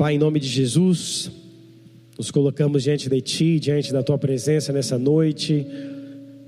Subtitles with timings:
[0.00, 1.30] Pai, em nome de Jesus,
[2.16, 5.66] nos colocamos diante de Ti, diante da Tua presença nessa noite,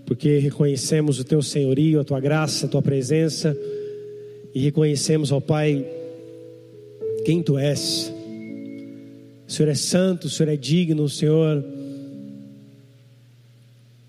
[0.07, 3.54] porque reconhecemos o Teu senhorio, a Tua graça, a Tua presença,
[4.54, 5.84] e reconhecemos, ó Pai,
[7.27, 8.11] quem Tu és.
[9.46, 11.62] O Senhor é santo, o Senhor é digno, o Senhor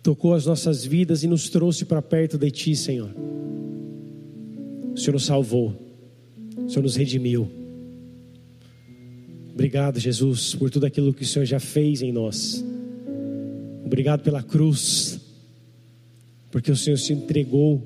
[0.02, 3.10] tocou as nossas vidas e nos trouxe para perto de Ti, Senhor.
[4.94, 5.75] O Senhor nos salvou,
[6.66, 7.63] o Senhor nos redimiu.
[9.54, 12.66] Obrigado, Jesus, por tudo aquilo que o Senhor já fez em nós.
[13.86, 15.20] Obrigado pela cruz,
[16.50, 17.80] porque o Senhor se entregou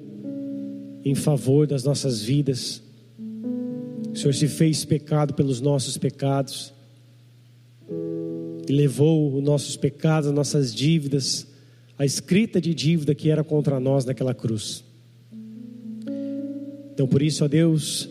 [1.04, 2.82] em favor das nossas vidas.
[4.14, 6.74] O Senhor se fez pecado pelos nossos pecados
[8.68, 11.46] e levou os nossos pecados, as nossas dívidas,
[12.00, 14.86] a escrita de dívida que era contra nós naquela cruz.
[16.94, 18.10] Então, por isso, ó Deus,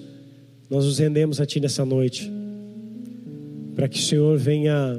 [0.69, 2.35] nós nos rendemos a Ti nessa noite
[3.77, 4.98] para que o Senhor venha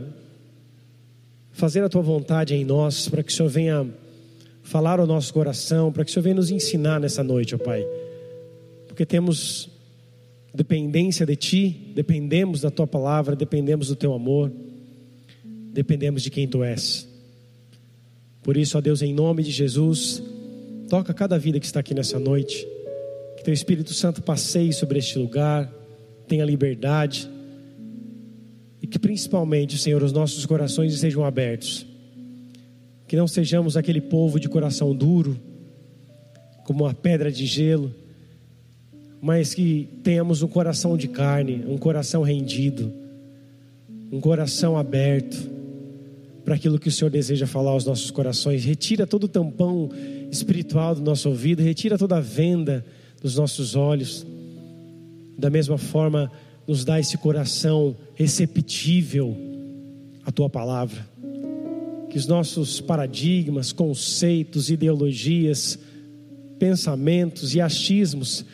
[1.51, 3.87] fazer a tua vontade em nós, para que o Senhor venha
[4.61, 7.83] falar ao nosso coração, para que o Senhor venha nos ensinar nessa noite, ó Pai.
[8.87, 9.67] Porque temos
[10.53, 14.51] dependência de Ti, dependemos da Tua palavra, dependemos do Teu amor,
[15.73, 17.07] dependemos de quem Tu és.
[18.43, 20.21] Por isso, ó Deus, em nome de Jesus,
[20.87, 22.67] toca cada vida que está aqui nessa noite,
[23.37, 25.67] que Teu Espírito Santo passeie sobre este lugar,
[26.27, 27.27] tenha liberdade,
[28.87, 31.85] e que principalmente, Senhor, os nossos corações sejam abertos.
[33.05, 35.37] Que não sejamos aquele povo de coração duro,
[36.63, 37.93] como uma pedra de gelo,
[39.21, 42.93] mas que tenhamos um coração de carne, um coração rendido,
[44.09, 45.49] um coração aberto
[46.45, 48.63] para aquilo que o Senhor deseja falar aos nossos corações.
[48.63, 49.89] Retira todo o tampão
[50.31, 52.85] espiritual do nosso ouvido, retira toda a venda
[53.21, 54.25] dos nossos olhos.
[55.37, 56.31] Da mesma forma,
[56.67, 59.35] nos dá esse coração receptível
[60.25, 61.07] à tua palavra.
[62.09, 65.79] Que os nossos paradigmas, conceitos, ideologias,
[66.59, 68.45] pensamentos e achismos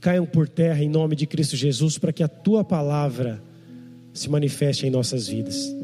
[0.00, 3.42] caiam por terra em nome de Cristo Jesus, para que a tua palavra
[4.12, 5.74] se manifeste em nossas vidas.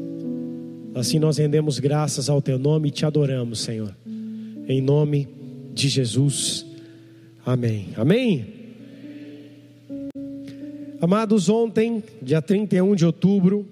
[0.93, 3.95] Assim nós rendemos graças ao teu nome e te adoramos, Senhor.
[4.67, 5.27] Em nome
[5.73, 6.65] de Jesus.
[7.43, 7.87] Amém.
[7.95, 8.60] Amém.
[11.01, 13.65] Amados, ontem, dia 31 de outubro,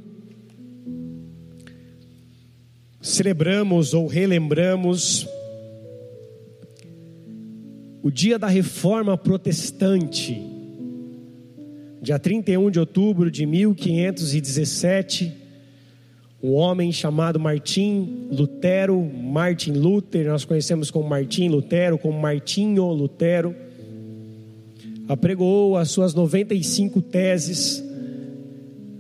[3.00, 5.28] celebramos ou relembramos
[8.02, 10.42] o dia da reforma protestante.
[12.02, 15.32] Dia 31 de outubro de 1517,
[16.42, 23.69] um homem chamado Martim Lutero, Martin Luther, nós conhecemos como Martim Lutero, como Martinho Lutero
[25.10, 27.84] apregou as suas 95 teses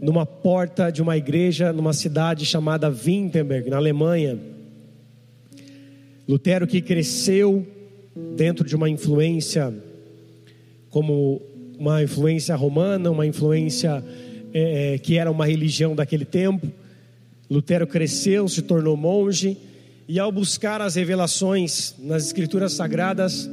[0.02, 4.40] numa porta de uma igreja numa cidade chamada Wittenberg, na Alemanha.
[6.28, 7.66] Lutero que cresceu
[8.36, 9.72] dentro de uma influência
[10.90, 11.40] como
[11.78, 14.04] uma influência romana, uma influência
[14.52, 16.72] é, é que era uma religião daquele tempo.
[17.48, 19.56] Lutero cresceu, se tornou monge
[20.08, 23.48] e ao buscar as revelações nas escrituras sagradas,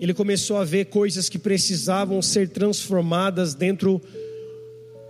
[0.00, 4.00] ele começou a ver coisas que precisavam ser transformadas dentro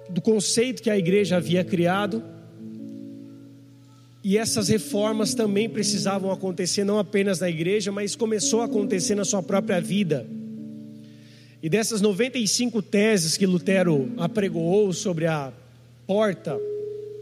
[0.08, 2.22] do conceito que a igreja havia criado.
[4.24, 9.24] E essas reformas também precisavam acontecer não apenas na igreja, mas começou a acontecer na
[9.24, 10.26] sua própria vida.
[11.62, 15.52] E dessas 95 teses que Lutero apregoou sobre a
[16.04, 16.58] porta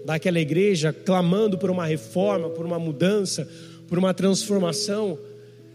[0.06, 3.46] daquela igreja, clamando por uma reforma, por uma mudança,
[3.86, 5.18] por uma transformação,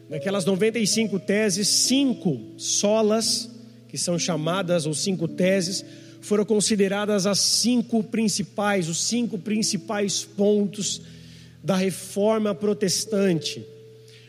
[0.10, 3.50] Daquelas 95 teses, cinco solas,
[3.88, 5.84] que são chamadas, ou cinco teses,
[6.22, 11.02] foram consideradas as cinco principais, os cinco principais pontos
[11.64, 13.64] da reforma protestante.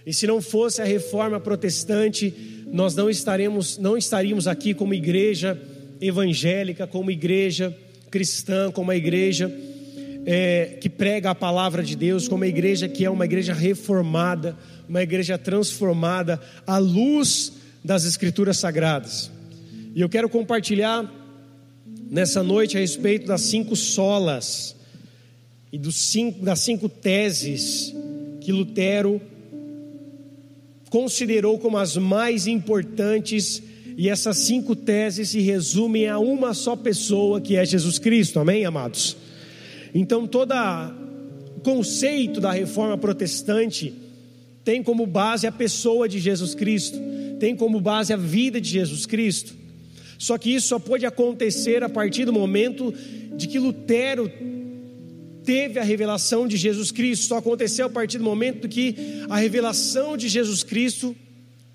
[0.07, 2.35] E se não fosse a reforma protestante,
[2.67, 5.61] nós não estaremos, não estaríamos aqui como igreja
[6.01, 7.75] evangélica, como igreja
[8.11, 9.53] cristã, como a igreja
[10.27, 14.57] é, que prega a palavra de Deus, como a igreja que é uma igreja reformada
[14.89, 19.31] uma igreja transformada à luz das Escrituras Sagradas.
[19.95, 21.11] E eu quero compartilhar
[22.11, 24.77] nessa noite a respeito das cinco solas
[25.73, 27.95] e dos cinco, das cinco teses
[28.41, 29.21] que Lutero
[30.91, 33.63] considerou como as mais importantes,
[33.97, 38.65] e essas cinco teses se resumem a uma só pessoa, que é Jesus Cristo, amém,
[38.65, 39.17] amados?
[39.95, 40.53] Então, todo
[41.57, 43.95] o conceito da reforma protestante
[44.65, 46.99] tem como base a pessoa de Jesus Cristo,
[47.39, 49.55] tem como base a vida de Jesus Cristo.
[50.19, 52.93] Só que isso só pôde acontecer a partir do momento
[53.37, 54.31] de que Lutero
[55.45, 57.27] teve a revelação de Jesus Cristo.
[57.27, 58.97] Só aconteceu a partir do momento que
[59.29, 61.15] a revelação de Jesus Cristo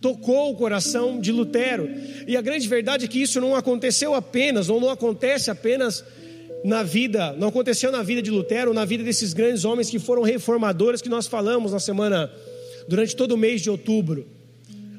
[0.01, 1.89] tocou o coração de Lutero.
[2.27, 6.03] E a grande verdade é que isso não aconteceu apenas, ou não acontece apenas
[6.63, 10.21] na vida, não aconteceu na vida de Lutero, na vida desses grandes homens que foram
[10.21, 12.31] reformadores que nós falamos na semana
[12.87, 14.27] durante todo o mês de outubro.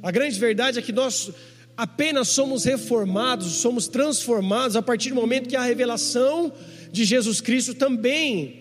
[0.02, 1.30] A grande verdade é que nós
[1.76, 6.52] apenas somos reformados, somos transformados a partir do momento que a revelação
[6.90, 8.60] de Jesus Cristo também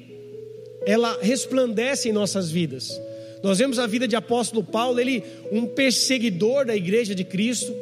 [0.85, 2.99] ela resplandece em nossas vidas.
[3.43, 7.73] Nós vemos a vida de apóstolo Paulo, ele um perseguidor da igreja de Cristo,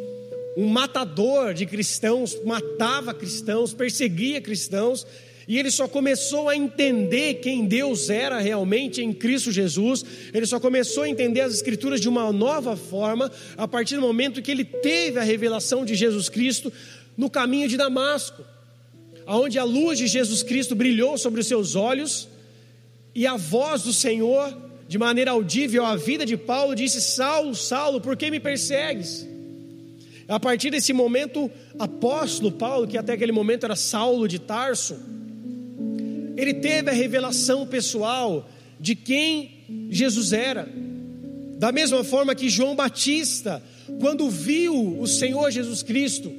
[0.57, 5.05] um matador de cristãos, matava cristãos, perseguia cristãos,
[5.47, 10.59] e ele só começou a entender quem Deus era realmente em Cristo Jesus, ele só
[10.59, 14.65] começou a entender as Escrituras de uma nova forma, a partir do momento que ele
[14.65, 16.73] teve a revelação de Jesus Cristo
[17.15, 18.43] no caminho de Damasco,
[19.27, 22.27] aonde a luz de Jesus Cristo brilhou sobre os seus olhos,
[23.13, 24.57] e a voz do Senhor,
[24.87, 29.36] de maneira audível à vida de Paulo, disse: Saulo, Saulo, por que me persegues?
[30.27, 34.97] A partir desse momento, apóstolo Paulo, que até aquele momento era Saulo de Tarso,
[36.35, 38.47] ele teve a revelação pessoal
[38.79, 40.67] de quem Jesus era.
[41.57, 43.63] Da mesma forma que João Batista,
[43.99, 46.31] quando viu o Senhor Jesus Cristo,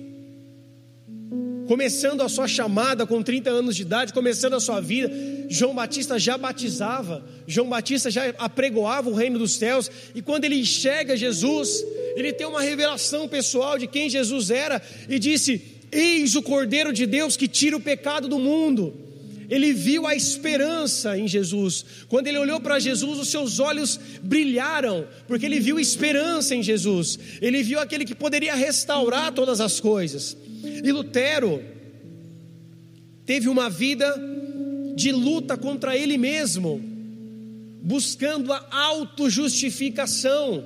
[1.68, 5.12] começando a sua chamada com 30 anos de idade, começando a sua vida,
[5.50, 10.56] João Batista já batizava, João Batista já apregoava o reino dos céus, e quando ele
[10.56, 11.84] enxerga Jesus,
[12.16, 14.80] ele tem uma revelação pessoal de quem Jesus era
[15.10, 15.62] e disse:
[15.92, 18.94] Eis o Cordeiro de Deus que tira o pecado do mundo.
[19.50, 21.84] Ele viu a esperança em Jesus.
[22.08, 27.18] Quando ele olhou para Jesus, os seus olhos brilharam, porque ele viu esperança em Jesus.
[27.40, 30.36] Ele viu aquele que poderia restaurar todas as coisas.
[30.62, 31.62] E Lutero
[33.25, 34.14] teve uma vida
[34.94, 36.82] de luta contra ele mesmo,
[37.82, 40.64] buscando a autojustificação.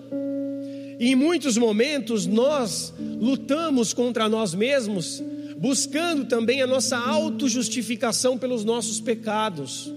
[0.99, 5.23] Em muitos momentos nós lutamos contra nós mesmos,
[5.59, 9.93] buscando também a nossa autojustificação pelos nossos pecados,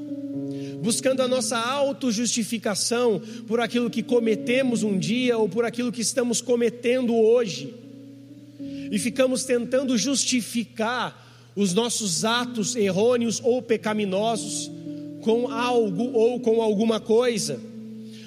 [0.82, 6.42] buscando a nossa autojustificação por aquilo que cometemos um dia ou por aquilo que estamos
[6.42, 7.85] cometendo hoje
[8.92, 11.24] e ficamos tentando justificar
[11.56, 14.70] os nossos atos errôneos ou pecaminosos
[15.22, 17.60] com algo ou com alguma coisa.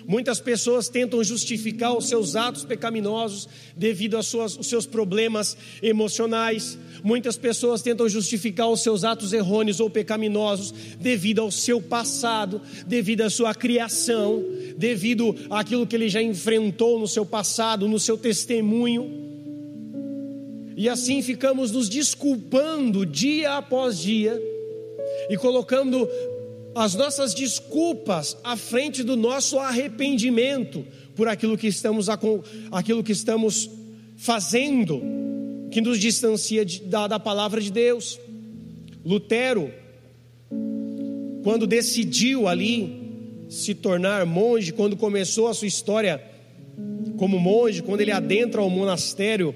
[0.08, 3.46] Muitas pessoas tentam justificar os seus atos pecaminosos
[3.76, 6.78] devido aos seus problemas emocionais.
[7.04, 13.20] Muitas pessoas tentam justificar os seus atos errôneos ou pecaminosos devido ao seu passado, devido
[13.20, 14.42] à sua criação,
[14.78, 19.27] devido àquilo que ele já enfrentou no seu passado, no seu testemunho.
[20.78, 24.40] E assim ficamos nos desculpando dia após dia
[25.28, 26.08] e colocando
[26.72, 30.86] as nossas desculpas à frente do nosso arrependimento
[31.16, 32.06] por aquilo que estamos,
[32.70, 33.68] aquilo que estamos
[34.18, 35.02] fazendo,
[35.72, 38.16] que nos distancia da, da palavra de Deus.
[39.04, 39.72] Lutero,
[41.42, 46.22] quando decidiu ali se tornar monge, quando começou a sua história
[47.16, 49.52] como monge, quando ele adentra ao monastério,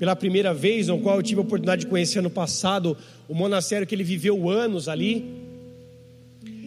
[0.00, 2.96] pela primeira vez, no qual eu tive a oportunidade de conhecer no passado,
[3.28, 5.26] o monastério que ele viveu anos ali,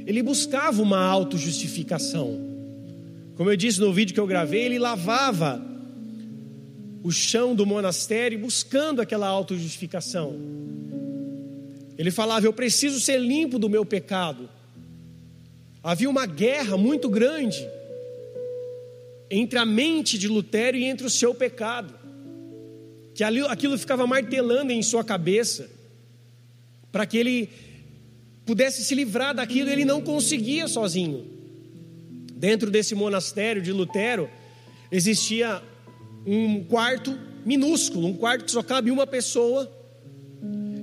[0.05, 2.39] ele buscava uma autojustificação.
[3.36, 5.60] Como eu disse no vídeo que eu gravei, ele lavava
[7.01, 10.36] o chão do monastério buscando aquela autojustificação.
[11.98, 14.48] Ele falava: Eu preciso ser limpo do meu pecado.
[15.81, 17.67] Havia uma guerra muito grande
[19.27, 22.02] entre a mente de Lutero e entre o seu pecado
[23.13, 25.70] que aquilo ficava martelando em sua cabeça,
[26.91, 27.50] para que ele
[28.46, 31.25] pudesse se livrar daquilo, ele não conseguia sozinho.
[32.36, 34.29] Dentro desse monastério de Lutero,
[34.91, 35.62] existia
[36.25, 39.72] um quarto minúsculo, um quarto que só cabe uma pessoa,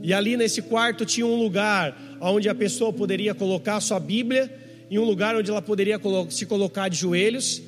[0.03, 4.59] e ali nesse quarto tinha um lugar onde a pessoa poderia colocar sua Bíblia,
[4.91, 7.63] e um lugar onde ela poderia se colocar de joelhos,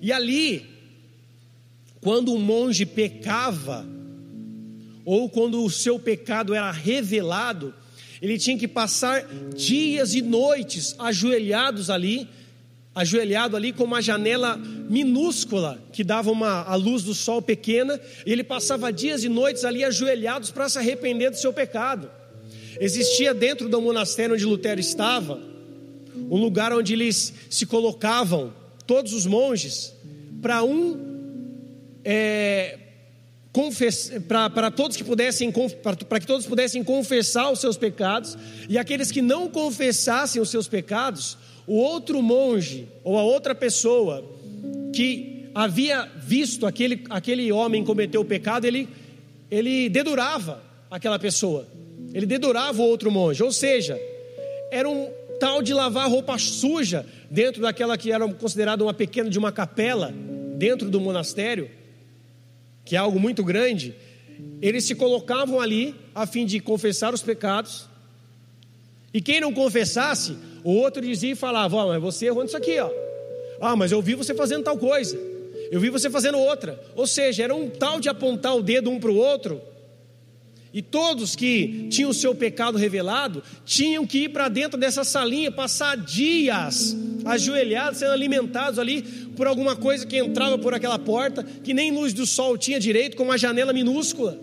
[0.00, 0.64] e ali,
[2.00, 3.86] quando um monge pecava,
[5.06, 7.72] ou quando o seu pecado era revelado,
[8.20, 12.28] ele tinha que passar dias e noites ajoelhados ali,
[12.92, 18.32] ajoelhado ali com uma janela minúscula que dava uma, a luz do sol pequena, e
[18.32, 22.10] ele passava dias e noites ali ajoelhados para se arrepender do seu pecado.
[22.80, 25.40] Existia dentro do monastério onde Lutero estava,
[26.16, 28.52] um lugar onde eles se colocavam,
[28.84, 29.94] todos os monges,
[30.42, 30.98] para um
[32.04, 32.78] é,
[34.28, 38.36] para todos que pudessem para que todos pudessem confessar os seus pecados
[38.68, 44.24] e aqueles que não confessassem os seus pecados, o outro monge ou a outra pessoa
[44.92, 48.88] que havia visto aquele, aquele homem cometer o pecado, ele,
[49.50, 51.66] ele dedurava aquela pessoa,
[52.12, 53.98] ele dedurava o outro monge, ou seja,
[54.70, 55.08] era um
[55.40, 60.12] tal de lavar roupa suja dentro daquela que era considerada uma pequena de uma capela
[60.56, 61.70] dentro do monastério
[62.86, 63.94] que é algo muito grande,
[64.62, 67.86] eles se colocavam ali a fim de confessar os pecados.
[69.12, 72.78] E quem não confessasse, o outro dizia e falava: oh, mas você errou nisso aqui,
[72.78, 72.90] ó.
[73.60, 75.18] Ah, mas eu vi você fazendo tal coisa.
[75.70, 76.80] Eu vi você fazendo outra.
[76.94, 79.60] Ou seja, era um tal de apontar o dedo um para o outro
[80.76, 85.50] e todos que tinham o seu pecado revelado tinham que ir para dentro dessa salinha,
[85.50, 91.74] passar dias ajoelhados, sendo alimentados ali por alguma coisa que entrava por aquela porta, que
[91.74, 94.40] nem luz do sol tinha direito, com uma janela minúscula.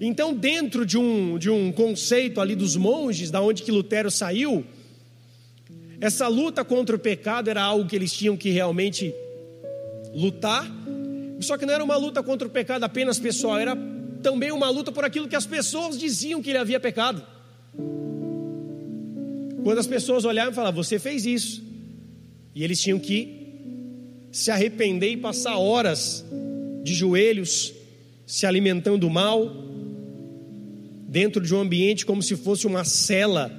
[0.00, 4.64] Então, dentro de um, de um conceito ali dos monges, da onde que Lutero saiu,
[6.00, 9.14] essa luta contra o pecado era algo que eles tinham que realmente
[10.12, 10.70] lutar,
[11.40, 13.76] só que não era uma luta contra o pecado apenas pessoal, era
[14.22, 17.24] também uma luta por aquilo que as pessoas diziam que ele havia pecado.
[19.62, 21.62] Quando as pessoas olhavam e falavam, você fez isso,
[22.54, 23.43] e eles tinham que
[24.34, 26.24] se arrepender e passar horas
[26.82, 27.72] de joelhos,
[28.26, 29.48] se alimentando mal,
[31.06, 33.56] dentro de um ambiente como se fosse uma cela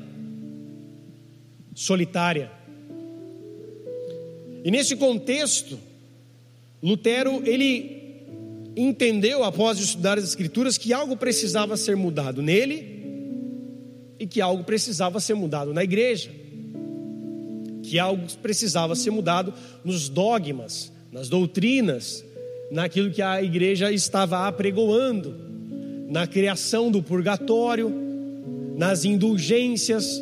[1.74, 2.52] solitária.
[4.66, 5.80] E nesse contexto,
[6.84, 8.26] Lutero ele
[8.76, 13.02] entendeu, após estudar as Escrituras, que algo precisava ser mudado nele
[14.20, 16.30] e que algo precisava ser mudado na igreja,
[17.86, 22.24] que algo precisava ser mudado nos dogmas, nas doutrinas,
[22.72, 25.36] naquilo que a igreja estava apregoando,
[26.10, 27.92] na criação do purgatório,
[28.78, 30.22] nas indulgências.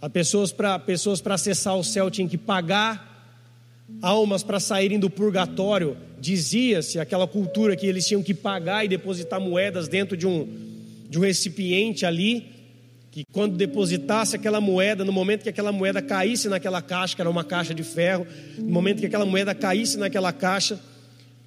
[0.00, 3.08] A pessoas para pessoas para acessar o céu tinham que pagar,
[4.00, 9.40] almas para saírem do purgatório dizia-se, aquela cultura que eles tinham que pagar e depositar
[9.40, 10.46] moedas dentro de um,
[11.08, 12.46] de um recipiente ali,
[13.10, 17.28] que quando depositasse aquela moeda, no momento que aquela moeda caísse naquela caixa, que era
[17.28, 18.26] uma caixa de ferro,
[18.56, 20.80] no momento que aquela moeda caísse naquela caixa,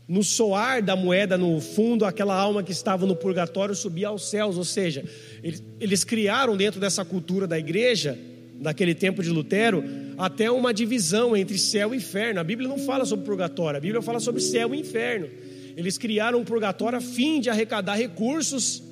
[0.06, 4.58] no soar da moeda no fundo, aquela alma que estava no purgatório subia aos céus,
[4.58, 5.06] ou seja,
[5.42, 8.20] eles, eles criaram dentro dessa cultura da igreja
[8.60, 9.84] daquele tempo de Lutero,
[10.18, 12.42] até uma divisão entre céu e inferno.
[12.42, 15.30] A Bíblia não fala sobre purgatório, a Bíblia fala sobre céu e inferno.
[15.78, 18.84] Eles criaram um purgatório a fim de arrecadar recursos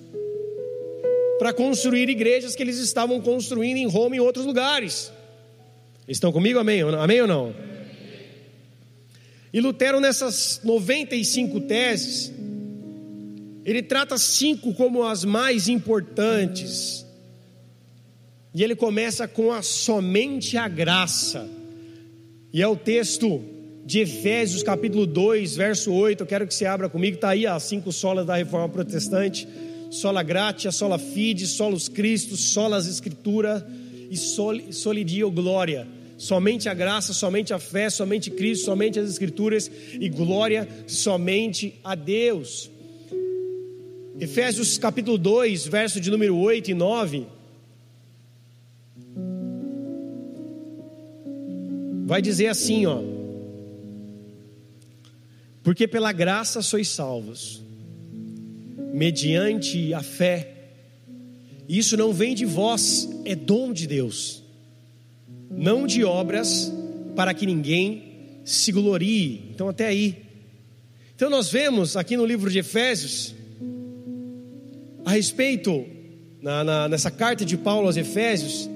[1.42, 5.12] para construir igrejas que eles estavam construindo em Roma e em outros lugares.
[6.08, 6.60] Estão comigo?
[6.60, 6.82] Amém?
[6.82, 7.56] Amém ou não?
[9.52, 12.32] E Lutero, nessas 95 teses,
[13.66, 17.04] ele trata cinco como as mais importantes
[18.54, 21.50] e ele começa com a somente a graça.
[22.54, 23.44] E é o texto
[23.84, 26.22] de Efésios, capítulo 2, verso 8.
[26.22, 29.48] Eu quero que você abra comigo, está aí as cinco solas da reforma protestante:
[29.92, 33.68] sola gratia, sola fide, solus Christus, solas escritura
[34.10, 35.88] e soli, solidio glória.
[36.18, 39.70] Somente a graça, somente a fé, somente Cristo, somente as escrituras
[40.00, 42.72] e glória somente a Deus.
[44.20, 47.28] Efésios capítulo 2, verso de número 8 e 9
[52.12, 53.02] vai dizer assim, ó:
[55.64, 57.64] Porque pela graça sois salvos,
[58.94, 60.48] mediante a fé.
[61.68, 64.44] Isso não vem de vós, é dom de Deus.
[65.50, 66.72] Não de obras,
[67.16, 69.50] para que ninguém se glorie.
[69.54, 70.18] Então até aí.
[71.16, 73.36] Então nós vemos aqui no livro de Efésios
[75.06, 75.86] a respeito
[76.42, 78.70] na, na, nessa carta de Paulo aos Efésios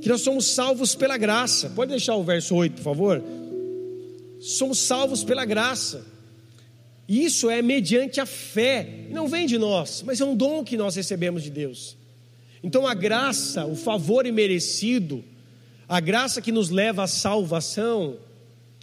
[0.00, 1.70] que nós somos salvos pela graça.
[1.70, 3.22] Pode deixar o verso 8, por favor?
[4.40, 6.06] Somos salvos pela graça.
[7.08, 9.06] Isso é mediante a fé.
[9.10, 11.96] Não vem de nós, mas é um dom que nós recebemos de Deus.
[12.62, 15.24] Então a graça, o favor imerecido,
[15.88, 18.18] a graça que nos leva à salvação,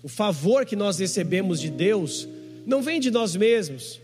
[0.01, 2.27] o favor que nós recebemos de Deus,
[2.65, 3.99] não vem de nós mesmos,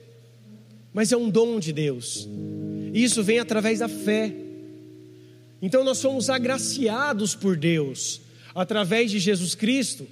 [0.93, 2.29] mas é um dom de Deus.
[2.93, 4.33] E isso vem através da fé.
[5.61, 8.21] Então nós somos agraciados por Deus
[8.53, 10.07] através de Jesus Cristo.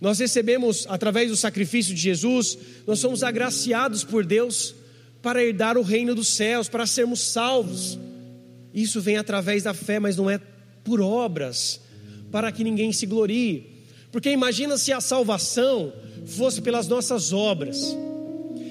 [0.00, 4.74] Nós recebemos através do sacrifício de Jesus, nós somos agraciados por Deus
[5.20, 7.98] para herdar o reino dos céus, para sermos salvos.
[8.72, 10.40] Isso vem através da fé, mas não é
[10.84, 11.80] por obras,
[12.30, 13.66] para que ninguém se glorie.
[14.12, 15.92] Porque imagina se a salvação
[16.24, 17.96] fosse pelas nossas obras.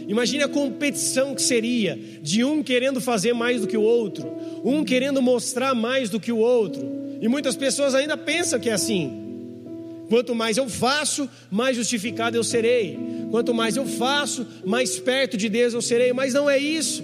[0.07, 4.25] Imagine a competição que seria de um querendo fazer mais do que o outro,
[4.63, 6.81] um querendo mostrar mais do que o outro.
[7.19, 9.26] E muitas pessoas ainda pensam que é assim.
[10.09, 12.97] Quanto mais eu faço, mais justificado eu serei.
[13.29, 16.13] Quanto mais eu faço, mais perto de Deus eu serei.
[16.13, 17.03] Mas não é isso.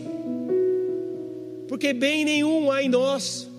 [1.67, 3.50] Porque bem nenhum há em nós.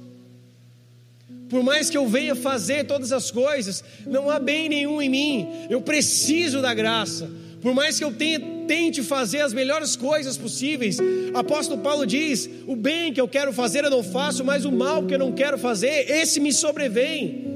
[1.48, 5.48] Por mais que eu venha fazer todas as coisas, não há bem nenhum em mim.
[5.68, 7.30] Eu preciso da graça.
[7.60, 8.12] Por mais que eu
[8.66, 10.98] tente fazer as melhores coisas possíveis,
[11.32, 15.04] apóstolo Paulo diz: o bem que eu quero fazer eu não faço, mas o mal
[15.04, 17.53] que eu não quero fazer, esse me sobrevém.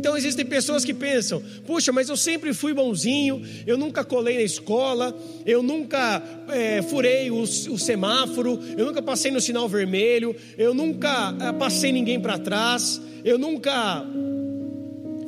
[0.00, 4.42] Então existem pessoas que pensam: puxa, mas eu sempre fui bonzinho, eu nunca colei na
[4.42, 5.14] escola,
[5.44, 11.36] eu nunca é, furei o, o, semáforo, eu nunca passei no sinal vermelho, eu nunca
[11.38, 14.02] é, passei ninguém para trás, eu nunca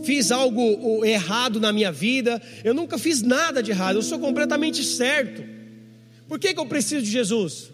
[0.05, 4.83] fiz algo errado na minha vida, eu nunca fiz nada de errado, eu sou completamente
[4.83, 5.45] certo.
[6.27, 7.71] Por que, que eu preciso de Jesus?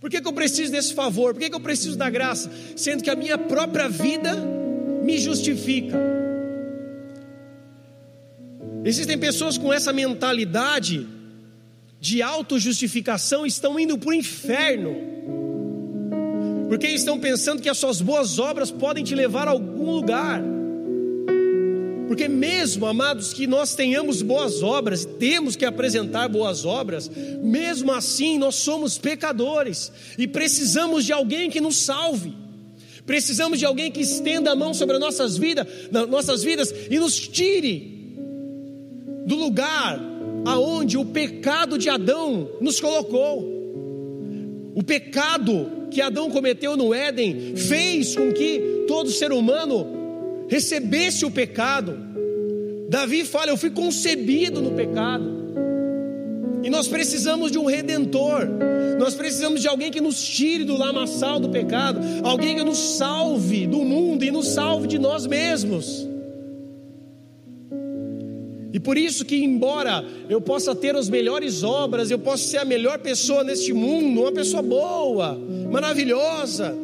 [0.00, 1.34] Por que, que eu preciso desse favor?
[1.34, 2.48] Por que, que eu preciso da graça?
[2.76, 4.61] Sendo que a minha própria vida
[5.02, 5.98] me justifica.
[8.84, 11.06] Existem pessoas com essa mentalidade
[12.00, 14.96] de autojustificação estão indo para o inferno,
[16.68, 20.42] porque estão pensando que as suas boas obras podem te levar a algum lugar.
[22.08, 27.08] Porque, mesmo, amados, que nós tenhamos boas obras, temos que apresentar boas obras,
[27.40, 32.41] mesmo assim nós somos pecadores e precisamos de alguém que nos salve.
[33.04, 35.66] Precisamos de alguém que estenda a mão sobre as nossas vidas,
[36.08, 38.16] nossas vidas e nos tire
[39.26, 40.00] do lugar
[40.44, 43.50] aonde o pecado de Adão nos colocou.
[44.74, 51.30] O pecado que Adão cometeu no Éden fez com que todo ser humano recebesse o
[51.30, 51.98] pecado.
[52.88, 55.41] Davi fala: Eu fui concebido no pecado.
[56.62, 58.48] E nós precisamos de um redentor.
[58.98, 63.66] Nós precisamos de alguém que nos tire do lamaçal do pecado, alguém que nos salve
[63.66, 66.06] do mundo e nos salve de nós mesmos.
[68.72, 72.64] E por isso que embora eu possa ter as melhores obras, eu possa ser a
[72.64, 75.38] melhor pessoa neste mundo, uma pessoa boa,
[75.70, 76.74] maravilhosa,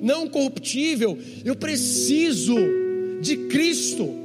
[0.00, 2.56] não corruptível, eu preciso
[3.20, 4.21] de Cristo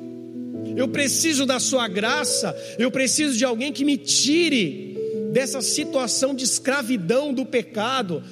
[0.78, 4.96] eu preciso da Sua graça, eu preciso de alguém que me tire
[5.34, 8.24] dessa situação de escravidão do pecado,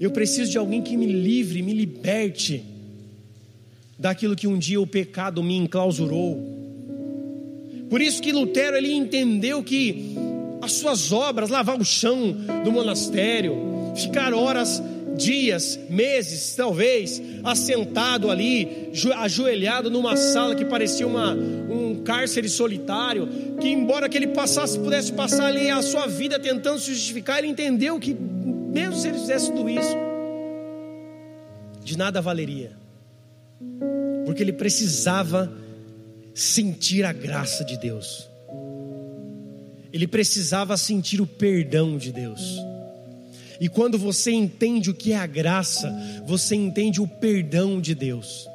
[0.00, 2.64] eu preciso de alguém que me livre, me liberte
[3.98, 6.40] daquilo que um dia o pecado me enclausurou.
[7.90, 10.14] Por isso que Lutero ele entendeu que
[10.62, 12.32] as suas obras, lavar o chão
[12.64, 13.56] do monastério,
[13.96, 14.80] ficar horas
[15.16, 23.28] dias, meses, talvez, assentado ali, ajoelhado numa sala que parecia uma, um cárcere solitário,
[23.60, 27.48] que embora que ele passasse, pudesse passar ali a sua vida tentando se justificar, ele
[27.48, 29.96] entendeu que mesmo se ele fizesse tudo isso,
[31.84, 32.72] de nada valeria,
[34.24, 35.52] porque ele precisava
[36.34, 38.28] sentir a graça de Deus,
[39.92, 42.58] ele precisava sentir o perdão de Deus.
[43.62, 45.88] E quando você entende o que é a graça,
[46.26, 48.48] você entende o perdão de Deus.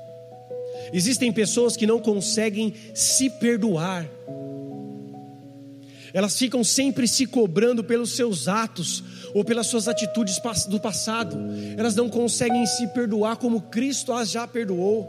[0.91, 4.05] Existem pessoas que não conseguem se perdoar.
[6.13, 9.01] Elas ficam sempre se cobrando pelos seus atos
[9.33, 11.37] ou pelas suas atitudes do passado.
[11.77, 15.07] Elas não conseguem se perdoar como Cristo as já perdoou.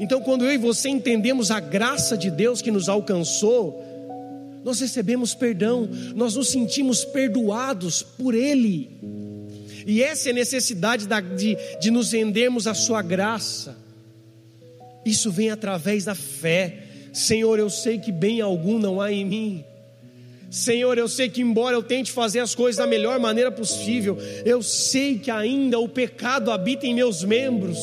[0.00, 3.84] Então, quando eu e você entendemos a graça de Deus que nos alcançou,
[4.64, 8.90] nós recebemos perdão, nós nos sentimos perdoados por Ele.
[9.86, 13.76] E essa é a necessidade de, de nos rendermos à Sua graça.
[15.04, 16.84] Isso vem através da fé.
[17.12, 19.64] Senhor, eu sei que bem algum não há em mim.
[20.50, 24.62] Senhor, eu sei que, embora eu tente fazer as coisas da melhor maneira possível, eu
[24.62, 27.78] sei que ainda o pecado habita em meus membros.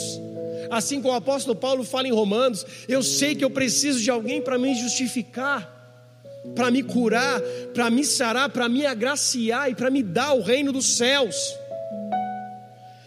[0.71, 4.41] Assim como o apóstolo Paulo fala em Romanos, eu sei que eu preciso de alguém
[4.41, 5.80] para me justificar
[6.55, 7.39] para me curar,
[7.73, 11.35] para me sarar, para me agraciar e para me dar o reino dos céus.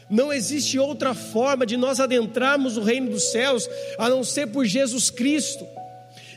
[0.09, 3.69] Não existe outra forma de nós adentrarmos o reino dos céus
[3.99, 5.67] a não ser por Jesus Cristo.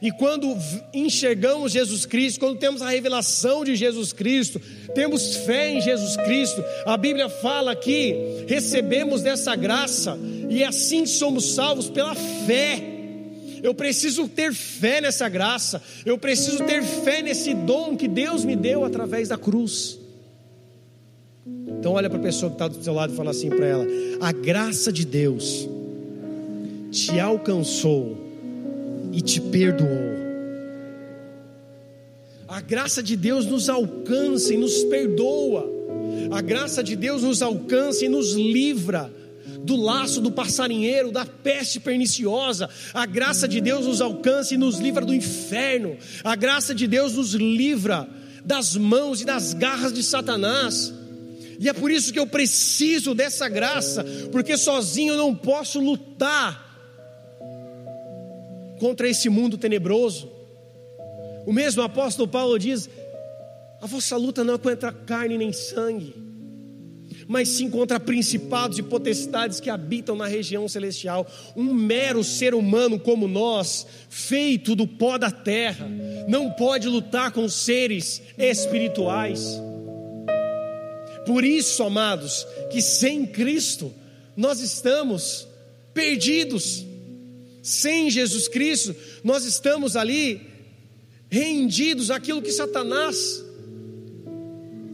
[0.02, 0.56] E quando
[0.94, 4.60] enxergamos Jesus Cristo, quando temos a revelação de Jesus Cristo,
[4.94, 10.18] temos fé em Jesus Cristo, a Bíblia fala que recebemos dessa graça
[10.50, 12.87] e assim somos salvos pela fé.
[13.68, 15.84] Eu preciso ter fé nessa graça.
[16.06, 20.00] Eu preciso ter fé nesse dom que Deus me deu através da cruz.
[21.46, 23.86] Então olha para a pessoa que está do seu lado e fala assim para ela:
[24.22, 25.68] a graça de Deus
[26.92, 28.18] te alcançou
[29.12, 30.16] e te perdoou.
[32.48, 35.70] A graça de Deus nos alcança e nos perdoa.
[36.32, 39.12] A graça de Deus nos alcança e nos livra
[39.64, 42.70] do laço do passarinheiro, da peste perniciosa.
[42.94, 45.98] A graça de Deus nos alcança e nos livra do inferno.
[46.24, 48.08] A graça de Deus nos livra
[48.44, 50.94] das mãos e das garras de Satanás.
[51.60, 56.66] E é por isso que eu preciso dessa graça, porque sozinho eu não posso lutar
[58.80, 60.32] contra esse mundo tenebroso.
[61.46, 62.90] O mesmo apóstolo Paulo diz:
[63.82, 66.16] a vossa luta não é contra carne nem sangue,
[67.28, 71.28] mas sim contra principados e potestades que habitam na região celestial.
[71.56, 75.90] Um mero ser humano como nós, feito do pó da terra,
[76.28, 79.60] não pode lutar com seres espirituais.
[81.26, 83.94] Por isso, amados, que sem Cristo
[84.36, 85.48] nós estamos
[85.94, 86.86] perdidos.
[87.62, 90.42] Sem Jesus Cristo, nós estamos ali
[91.30, 93.44] rendidos àquilo que Satanás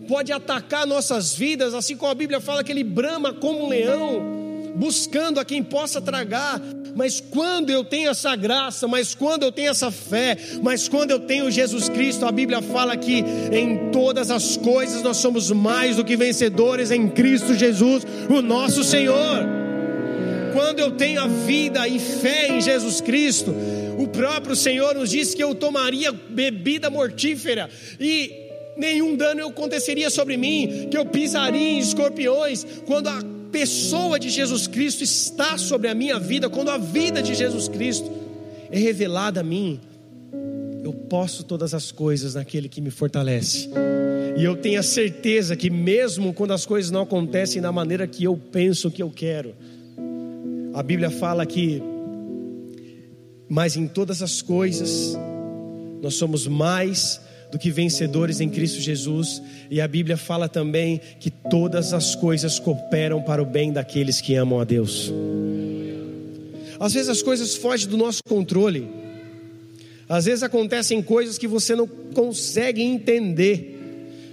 [0.08, 4.74] pode atacar nossas vidas, assim como a Bíblia fala que ele brama como um leão,
[4.76, 6.62] buscando a quem possa tragar.
[6.96, 11.20] Mas quando eu tenho essa graça, mas quando eu tenho essa fé, mas quando eu
[11.20, 16.06] tenho Jesus Cristo, a Bíblia fala que em todas as coisas nós somos mais do
[16.06, 19.44] que vencedores em Cristo Jesus, o nosso Senhor.
[20.54, 23.56] Quando eu tenho a vida e fé em Jesus Cristo,
[23.98, 28.43] o próprio Senhor nos disse que eu tomaria bebida mortífera e
[28.78, 34.66] nenhum dano aconteceria sobre mim, que eu pisaria em escorpiões, quando a pessoa de Jesus
[34.68, 38.12] Cristo está sobre a minha vida, quando a vida de Jesus Cristo
[38.72, 39.80] é revelada a mim,
[40.84, 43.70] eu posso todas as coisas naquele que me fortalece.
[44.36, 48.24] E eu tenho a certeza que, mesmo quando as coisas não acontecem da maneira que
[48.24, 49.54] eu penso que eu quero,
[50.74, 51.82] a Bíblia fala que,
[53.48, 55.16] mas em todas as coisas,
[56.02, 57.22] nós somos mais
[57.54, 59.40] do que vencedores em Cristo Jesus,
[59.70, 64.34] e a Bíblia fala também que todas as coisas cooperam para o bem daqueles que
[64.34, 65.14] amam a Deus.
[66.80, 68.90] Às vezes as coisas fogem do nosso controle,
[70.10, 73.70] às vezes acontecem coisas que você não consegue entender.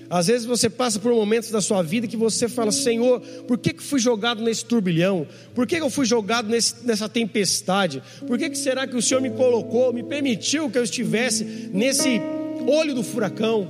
[0.08, 3.74] Às vezes você passa por momentos da sua vida que você fala: Senhor, por que,
[3.74, 5.26] que fui jogado nesse turbilhão?
[5.54, 8.02] Por que, que eu fui jogado nesse, nessa tempestade?
[8.26, 12.20] Por que, que será que o Senhor me colocou, me permitiu que eu estivesse nesse
[12.68, 13.68] olho do furacão.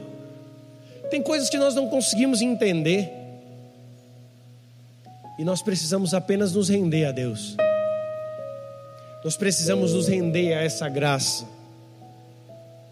[1.11, 3.11] Tem coisas que nós não conseguimos entender.
[5.39, 7.57] E nós precisamos apenas nos render a Deus.
[9.25, 11.47] Nós precisamos nos render a essa graça.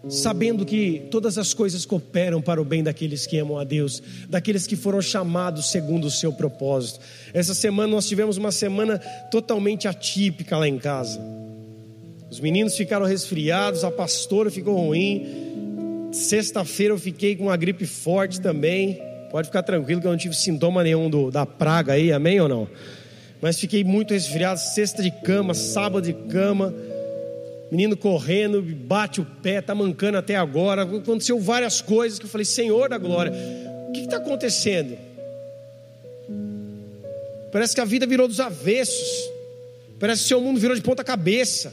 [0.07, 4.65] Sabendo que todas as coisas cooperam para o bem daqueles que amam a Deus, daqueles
[4.65, 7.01] que foram chamados segundo o seu propósito.
[7.33, 8.97] Essa semana nós tivemos uma semana
[9.29, 11.19] totalmente atípica lá em casa.
[12.29, 15.58] Os meninos ficaram resfriados, a pastora ficou ruim,
[16.11, 19.01] Sexta-feira eu fiquei com uma gripe forte também.
[19.31, 22.47] Pode ficar tranquilo que eu não tive sintoma nenhum do, da praga aí, amém ou
[22.47, 22.67] não?
[23.39, 24.59] Mas fiquei muito resfriado.
[24.59, 26.73] Sexta de cama, sábado de cama.
[27.71, 30.81] Menino correndo, bate o pé, tá mancando até agora.
[30.81, 33.31] Aconteceu várias coisas que eu falei, Senhor da glória,
[33.87, 34.97] o que está acontecendo?
[37.51, 39.29] Parece que a vida virou dos avessos.
[39.99, 41.71] Parece que o seu mundo virou de ponta cabeça.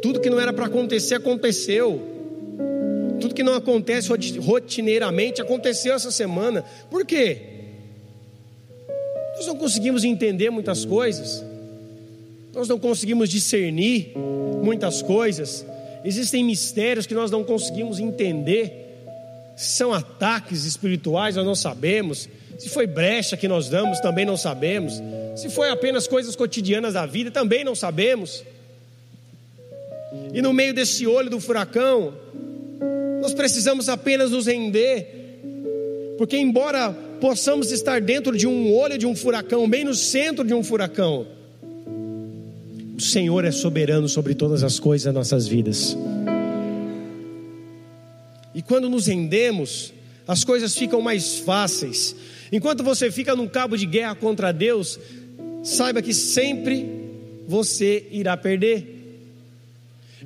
[0.00, 2.15] Tudo que não era para acontecer, aconteceu.
[3.20, 6.64] Tudo que não acontece rotineiramente aconteceu essa semana.
[6.90, 7.56] Por quê?
[9.36, 11.44] Nós não conseguimos entender muitas coisas.
[12.54, 14.12] Nós não conseguimos discernir
[14.62, 15.64] muitas coisas.
[16.04, 18.84] Existem mistérios que nós não conseguimos entender.
[19.56, 22.28] Se são ataques espirituais, nós não sabemos.
[22.58, 25.02] Se foi brecha que nós damos, também não sabemos.
[25.34, 28.42] Se foi apenas coisas cotidianas da vida, também não sabemos.
[30.32, 32.14] E no meio desse olho do furacão,
[33.20, 35.06] nós precisamos apenas nos render,
[36.18, 40.54] porque, embora possamos estar dentro de um olho de um furacão, bem no centro de
[40.54, 41.26] um furacão,
[42.96, 45.96] o Senhor é soberano sobre todas as coisas das nossas vidas.
[48.54, 49.92] E quando nos rendemos,
[50.26, 52.16] as coisas ficam mais fáceis.
[52.50, 54.98] Enquanto você fica num cabo de guerra contra Deus,
[55.62, 56.88] saiba que sempre
[57.46, 58.95] você irá perder.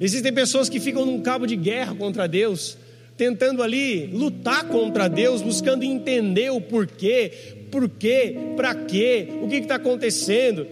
[0.00, 2.78] Existem pessoas que ficam num cabo de guerra contra Deus,
[3.18, 7.30] tentando ali lutar contra Deus, buscando entender o porquê,
[7.70, 10.66] porquê, para quê, o que está acontecendo,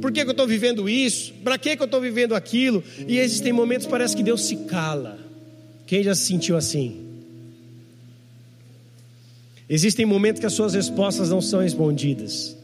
[0.00, 3.18] por que, que eu estou vivendo isso, para que, que eu estou vivendo aquilo, e
[3.18, 5.18] existem momentos que parece que Deus se cala.
[5.86, 7.06] Quem já se sentiu assim?
[9.68, 12.56] Existem momentos que as suas respostas não são respondidas.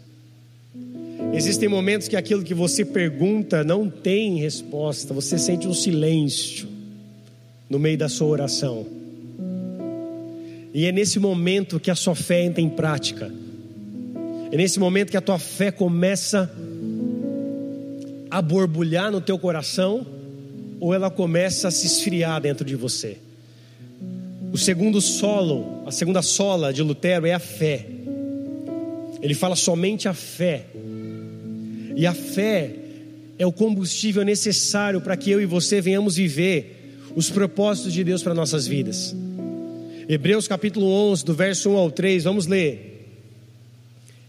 [1.36, 6.66] Existem momentos que aquilo que você pergunta não tem resposta, você sente um silêncio.
[7.68, 8.86] no meio da sua oração.
[10.72, 13.30] E é nesse momento que a sua fé entra em prática.
[14.52, 16.48] É nesse momento que a tua fé começa
[18.30, 20.06] a borbulhar no teu coração
[20.78, 23.18] ou ela começa a se esfriar dentro de você.
[24.52, 27.84] O segundo solo, a segunda sola de Lutero é a fé.
[29.20, 30.66] Ele fala somente a fé.
[31.96, 32.76] E a fé
[33.38, 38.22] é o combustível necessário para que eu e você venhamos viver os propósitos de Deus
[38.22, 39.16] para nossas vidas.
[40.06, 43.08] Hebreus capítulo 11, do verso 1 ao 3, vamos ler.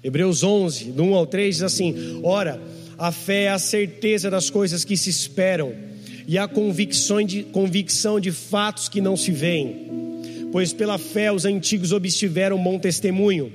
[0.01, 2.60] Hebreus 11, do 1 ao 3 diz assim: Ora,
[2.97, 5.73] a fé é a certeza das coisas que se esperam
[6.25, 9.88] e a convicção de, convicção de fatos que não se veem.
[10.53, 13.51] Pois pela fé os antigos obtiveram bom testemunho.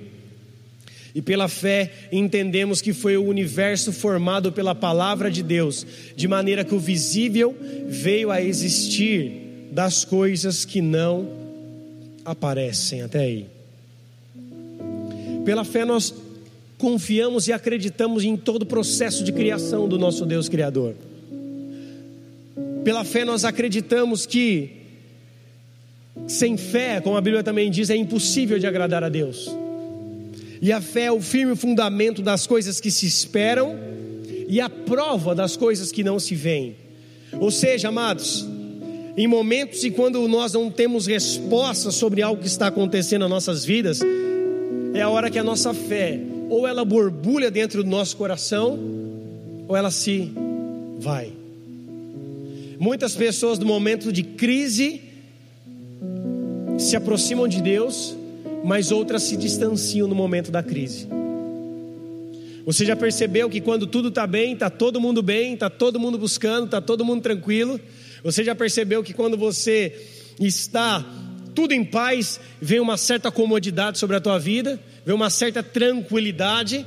[1.14, 6.64] E pela fé entendemos que foi o universo formado pela palavra de Deus, de maneira
[6.64, 7.55] que o visível
[7.87, 11.29] veio a existir das coisas que não
[12.25, 13.03] aparecem.
[13.03, 13.46] Até aí.
[15.44, 16.14] Pela fé nós
[16.79, 20.94] confiamos e acreditamos em todo o processo de criação do nosso Deus Criador.
[22.85, 24.83] Pela fé nós acreditamos que
[26.27, 29.62] sem fé, como a Bíblia também diz, é impossível de agradar a Deus.
[30.62, 33.77] E a fé é o firme fundamento das coisas que se esperam
[34.48, 36.77] e a prova das coisas que não se veem.
[37.40, 38.46] Ou seja, amados,
[39.16, 43.64] em momentos e quando nós não temos resposta sobre algo que está acontecendo nas nossas
[43.64, 43.98] vidas,
[44.94, 48.79] é a hora que a nossa fé ou ela borbulha dentro do nosso coração,
[49.66, 50.31] ou ela se
[50.98, 51.33] vai.
[52.79, 55.01] Muitas pessoas no momento de crise
[56.79, 58.14] se aproximam de Deus,
[58.64, 61.09] mas outras se distanciam no momento da crise.
[62.64, 66.16] Você já percebeu que quando tudo está bem, está todo mundo bem, está todo mundo
[66.16, 67.81] buscando, está todo mundo tranquilo?
[68.22, 70.07] Você já percebeu que quando você
[70.40, 71.05] está
[71.55, 76.87] tudo em paz, vem uma certa comodidade sobre a tua vida, vem uma certa tranquilidade,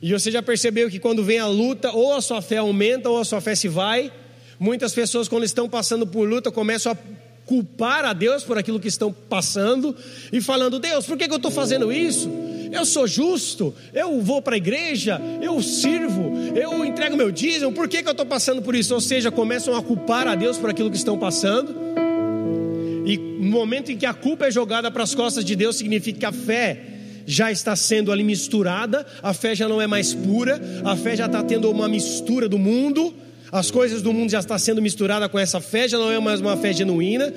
[0.00, 3.18] e você já percebeu que quando vem a luta, ou a sua fé aumenta ou
[3.18, 4.10] a sua fé se vai,
[4.62, 6.96] Muitas pessoas, quando estão passando por luta, começam a
[7.52, 9.94] culpar a Deus por aquilo que estão passando
[10.32, 12.30] e falando: Deus, por que, que eu estou fazendo isso?
[12.72, 17.86] Eu sou justo, eu vou para a igreja, eu sirvo, eu entrego meu dízimo, por
[17.86, 18.94] que, que eu estou passando por isso?
[18.94, 21.76] Ou seja, começam a culpar a Deus por aquilo que estão passando.
[23.04, 26.20] E no momento em que a culpa é jogada para as costas de Deus, significa
[26.20, 26.80] que a fé
[27.26, 31.26] já está sendo ali misturada, a fé já não é mais pura, a fé já
[31.26, 33.14] está tendo uma mistura do mundo
[33.52, 36.40] as coisas do mundo já estão sendo misturadas com essa fé, já não é mais
[36.40, 37.30] uma fé genuína.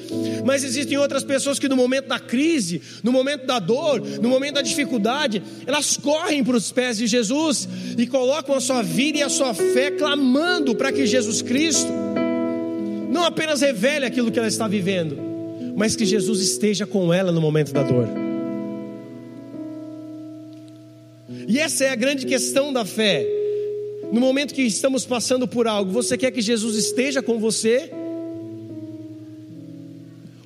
[0.46, 4.54] Mas existem outras pessoas que no momento da crise, no momento da dor, no momento
[4.56, 9.24] da dificuldade, elas correm para os pés de Jesus e colocam a sua vida e
[9.24, 11.92] a sua fé clamando para que Jesus Cristo
[13.12, 15.18] não apenas revele aquilo que ela está vivendo,
[15.76, 18.08] mas que Jesus esteja com ela no momento da dor.
[21.46, 23.35] E essa é a grande questão da fé
[24.12, 27.92] no momento que estamos passando por algo, você quer que Jesus esteja com você?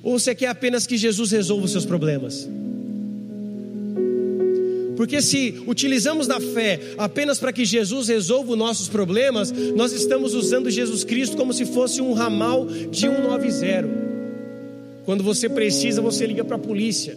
[0.02, 2.48] Ou você quer apenas que Jesus resolva os seus problemas?
[4.96, 10.34] Porque se utilizamos da fé apenas para que Jesus resolva os nossos problemas, nós estamos
[10.34, 13.88] usando Jesus Cristo como se fosse um ramal de 190.
[15.06, 17.16] Quando você precisa, você liga para a polícia.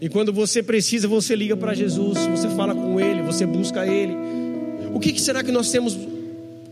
[0.00, 4.39] E quando você precisa, você liga para Jesus, você fala com Ele, você busca Ele.
[4.94, 5.96] O que, que será que nós temos?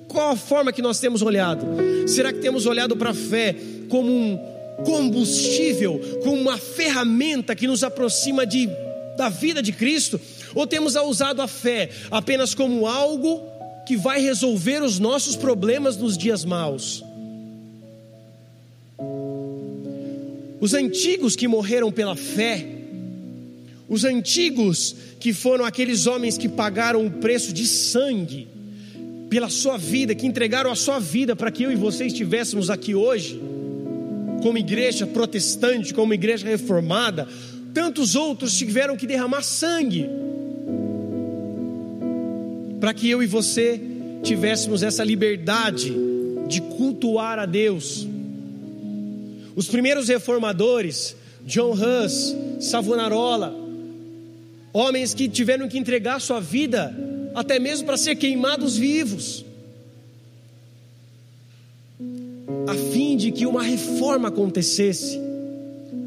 [0.06, 1.66] Qual a forma que nós temos olhado?
[2.06, 3.54] Será que temos olhado para a fé
[3.88, 4.38] como um
[4.84, 8.68] combustível, como uma ferramenta que nos aproxima de,
[9.16, 10.20] da vida de Cristo?
[10.54, 13.42] Ou temos usado a fé apenas como algo
[13.86, 17.04] que vai resolver os nossos problemas nos dias maus?
[20.60, 22.66] Os antigos que morreram pela fé,
[23.88, 28.48] os antigos que foram aqueles homens que pagaram o preço de sangue
[29.30, 32.94] pela sua vida, que entregaram a sua vida para que eu e você estivéssemos aqui
[32.94, 33.40] hoje,
[34.42, 37.26] como igreja protestante, como igreja reformada,
[37.72, 40.08] tantos outros tiveram que derramar sangue
[42.80, 43.80] para que eu e você
[44.22, 45.94] tivéssemos essa liberdade
[46.46, 48.06] de cultuar a Deus.
[49.56, 53.67] Os primeiros reformadores, John Hus, Savonarola,
[54.72, 56.94] homens que tiveram que entregar sua vida,
[57.34, 59.44] até mesmo para ser queimados vivos,
[62.66, 65.18] a fim de que uma reforma acontecesse.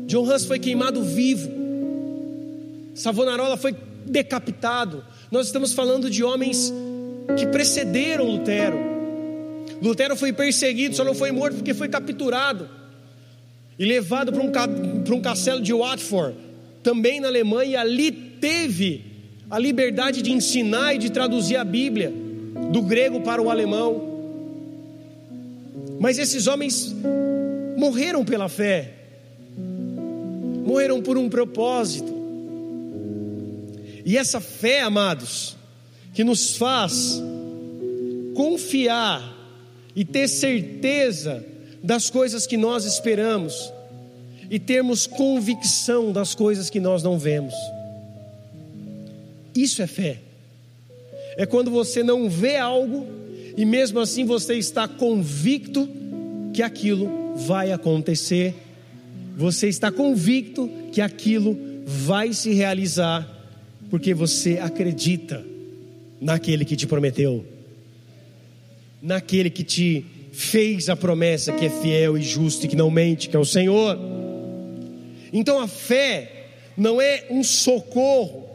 [0.08, 1.50] John Hus foi queimado vivo,
[2.95, 5.04] Savonarola foi decapitado.
[5.32, 6.74] Nós estamos falando de homens
[7.38, 8.78] que precederam Lutero.
[9.82, 12.69] Lutero foi perseguido, só não foi morto porque foi capturado.
[13.80, 16.36] e levado para um, para um castelo de Watford,
[16.84, 19.06] também na Alemanha, e ali teve
[19.50, 22.12] a liberdade de ensinar e de traduzir a Bíblia
[22.72, 24.10] do grego para o alemão.
[26.00, 26.94] Mas esses homens
[27.78, 28.94] morreram pela fé,
[30.66, 32.20] morreram por um propósito.
[34.04, 35.56] E essa fé, amados,
[36.14, 37.22] que nos faz
[38.34, 39.38] confiar
[39.96, 41.46] e ter certeza
[41.84, 43.72] das coisas que nós esperamos
[44.50, 47.54] e termos convicção das coisas que nós não vemos.
[49.56, 50.20] Isso é fé.
[51.38, 53.08] É quando você não vê algo
[53.56, 55.88] e mesmo assim você está convicto
[56.54, 58.54] que aquilo vai acontecer.
[59.38, 63.28] Você está convicto que aquilo vai se realizar
[63.90, 65.46] porque você acredita
[66.20, 67.46] naquele que te prometeu,
[69.02, 73.28] naquele que te fez a promessa que é fiel e justo e que não mente,
[73.28, 74.00] que é o Senhor.
[75.34, 78.51] Então a fé não é um socorro,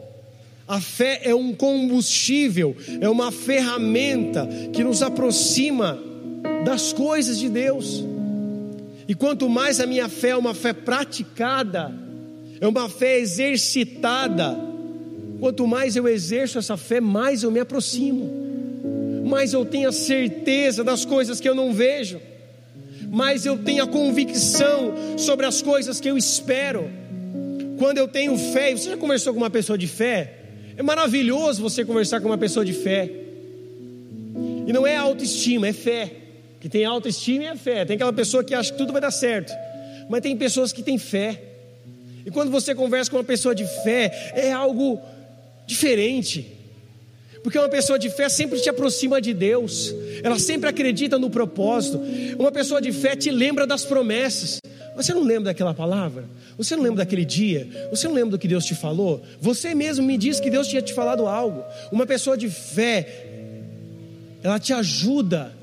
[0.67, 5.97] a fé é um combustível, é uma ferramenta que nos aproxima
[6.65, 8.03] das coisas de Deus.
[9.07, 11.93] E quanto mais a minha fé é uma fé praticada,
[12.59, 14.57] é uma fé exercitada,
[15.39, 18.47] quanto mais eu exerço essa fé, mais eu me aproximo
[19.27, 22.19] mais eu tenho a certeza das coisas que eu não vejo,
[23.09, 26.89] mais eu tenho a convicção sobre as coisas que eu espero.
[27.77, 30.36] Quando eu tenho fé, você já conversou com uma pessoa de fé?
[30.77, 33.09] É maravilhoso você conversar com uma pessoa de fé.
[34.67, 36.11] E não é autoestima, é fé.
[36.61, 37.83] Que tem autoestima e é fé.
[37.83, 39.51] Tem aquela pessoa que acha que tudo vai dar certo.
[40.07, 41.41] Mas tem pessoas que têm fé.
[42.23, 45.01] E quando você conversa com uma pessoa de fé, é algo
[45.65, 46.45] diferente.
[47.41, 51.99] Porque uma pessoa de fé sempre te aproxima de Deus, ela sempre acredita no propósito.
[52.37, 54.59] Uma pessoa de fé te lembra das promessas.
[54.97, 56.25] Você não lembra daquela palavra?
[56.57, 57.87] Você não lembra daquele dia?
[57.91, 59.21] Você não lembra do que Deus te falou?
[59.39, 61.63] Você mesmo me disse que Deus tinha te falado algo.
[61.91, 63.27] Uma pessoa de fé,
[64.41, 65.55] ela te ajuda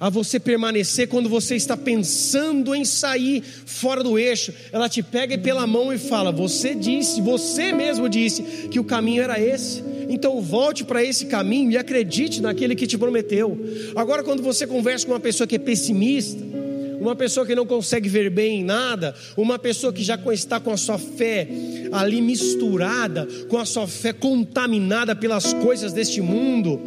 [0.00, 4.52] a você permanecer quando você está pensando em sair fora do eixo.
[4.72, 9.22] Ela te pega pela mão e fala: Você disse, você mesmo disse que o caminho
[9.22, 9.80] era esse.
[10.08, 13.56] Então volte para esse caminho e acredite naquele que te prometeu.
[13.94, 16.51] Agora, quando você conversa com uma pessoa que é pessimista,
[17.02, 20.70] uma pessoa que não consegue ver bem em nada, uma pessoa que já está com
[20.70, 21.48] a sua fé
[21.90, 26.80] ali misturada, com a sua fé contaminada pelas coisas deste mundo,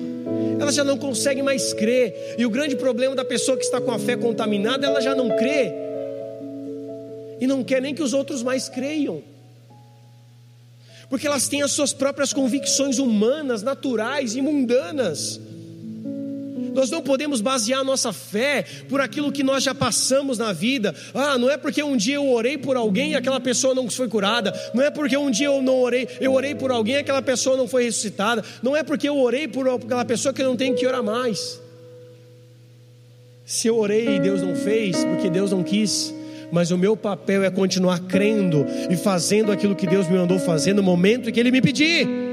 [0.59, 2.35] ela já não consegue mais crer.
[2.37, 5.35] E o grande problema da pessoa que está com a fé contaminada, ela já não
[5.35, 5.71] crê.
[7.39, 9.21] E não quer nem que os outros mais creiam.
[11.09, 15.39] Porque elas têm as suas próprias convicções humanas, naturais e mundanas.
[16.75, 20.93] Nós não podemos basear nossa fé por aquilo que nós já passamos na vida.
[21.13, 24.09] Ah, não é porque um dia eu orei por alguém e aquela pessoa não foi
[24.09, 24.53] curada.
[24.73, 27.55] Não é porque um dia eu não orei, eu orei por alguém e aquela pessoa
[27.55, 28.43] não foi ressuscitada.
[28.61, 31.61] Não é porque eu orei por aquela pessoa que eu não tenho que orar mais.
[33.45, 36.13] Se eu orei e Deus não fez, porque Deus não quis,
[36.51, 40.73] mas o meu papel é continuar crendo e fazendo aquilo que Deus me mandou fazer
[40.73, 42.24] no momento que Ele me pedir.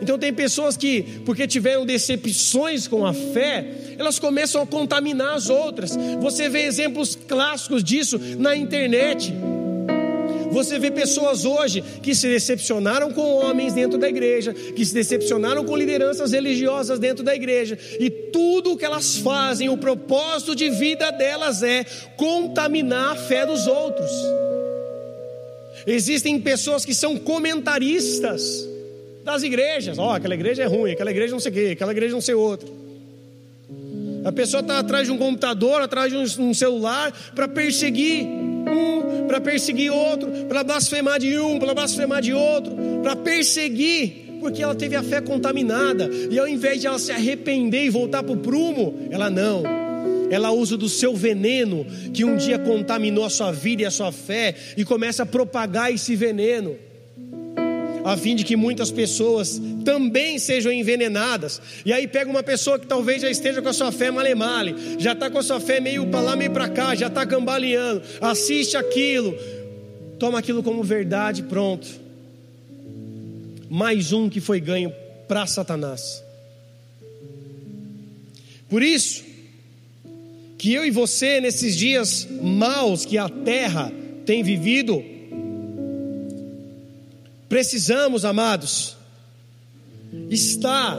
[0.00, 3.66] Então tem pessoas que, porque tiveram decepções com a fé,
[3.98, 5.96] elas começam a contaminar as outras.
[6.20, 9.32] Você vê exemplos clássicos disso na internet.
[10.50, 15.64] Você vê pessoas hoje que se decepcionaram com homens dentro da igreja, que se decepcionaram
[15.64, 20.68] com lideranças religiosas dentro da igreja, e tudo o que elas fazem, o propósito de
[20.70, 21.84] vida delas é
[22.16, 24.10] contaminar a fé dos outros.
[25.86, 28.68] Existem pessoas que são comentaristas
[29.24, 29.98] das igrejas.
[29.98, 32.20] Ó, oh, aquela igreja é ruim, aquela igreja não sei o quê, aquela igreja não
[32.20, 32.68] sei outra.
[34.24, 39.40] A pessoa está atrás de um computador, atrás de um, celular, para perseguir um, para
[39.40, 44.94] perseguir outro, para blasfemar de um, para blasfemar de outro, para perseguir, porque ela teve
[44.94, 49.08] a fé contaminada, e ao invés de ela se arrepender e voltar para o prumo,
[49.10, 49.62] ela não,
[50.30, 54.12] ela usa do seu veneno, que um dia contaminou a sua vida e a sua
[54.12, 56.76] fé, e começa a propagar esse veneno
[58.04, 61.60] a fim de que muitas pessoas também sejam envenenadas.
[61.84, 65.12] E aí pega uma pessoa que talvez já esteja com a sua fé male-male, já
[65.12, 68.76] está com a sua fé meio para lá, meio para cá, já está cambaleando, assiste
[68.76, 69.36] aquilo,
[70.18, 71.86] toma aquilo como verdade, pronto.
[73.68, 74.92] Mais um que foi ganho
[75.28, 76.22] para Satanás.
[78.68, 79.24] Por isso,
[80.58, 83.90] que eu e você, nesses dias maus que a terra
[84.26, 85.02] tem vivido,
[87.50, 88.96] Precisamos, amados,
[90.30, 90.98] estar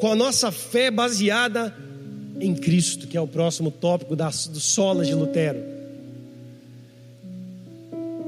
[0.00, 1.76] com a nossa fé baseada
[2.40, 5.62] em Cristo, que é o próximo tópico das, do solas de Lutero.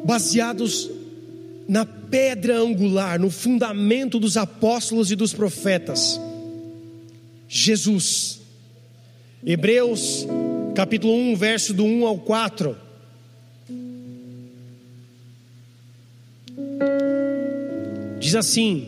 [0.04, 0.90] baseados
[1.66, 6.20] na pedra angular, no fundamento dos apóstolos e dos profetas,
[7.48, 8.40] Jesus.
[9.44, 10.26] Hebreus
[10.74, 12.76] capítulo 1, verso do 1 ao 4.
[18.22, 18.86] Diz assim: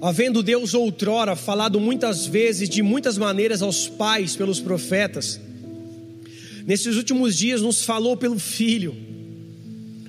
[0.00, 5.40] Havendo Deus outrora falado muitas vezes, de muitas maneiras aos pais pelos profetas,
[6.64, 8.94] nesses últimos dias nos falou pelo Filho,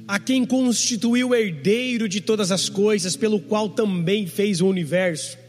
[0.07, 5.39] a quem constituiu herdeiro de todas as coisas, pelo qual também fez o universo.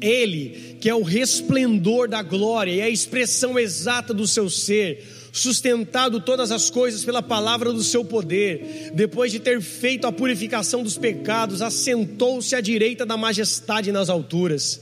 [0.00, 6.20] Ele, que é o resplendor da glória e a expressão exata do seu ser, sustentado
[6.20, 10.98] todas as coisas pela palavra do seu poder, depois de ter feito a purificação dos
[10.98, 14.80] pecados, assentou-se à direita da majestade nas alturas,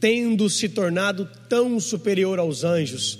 [0.00, 3.18] tendo se tornado tão superior aos anjos,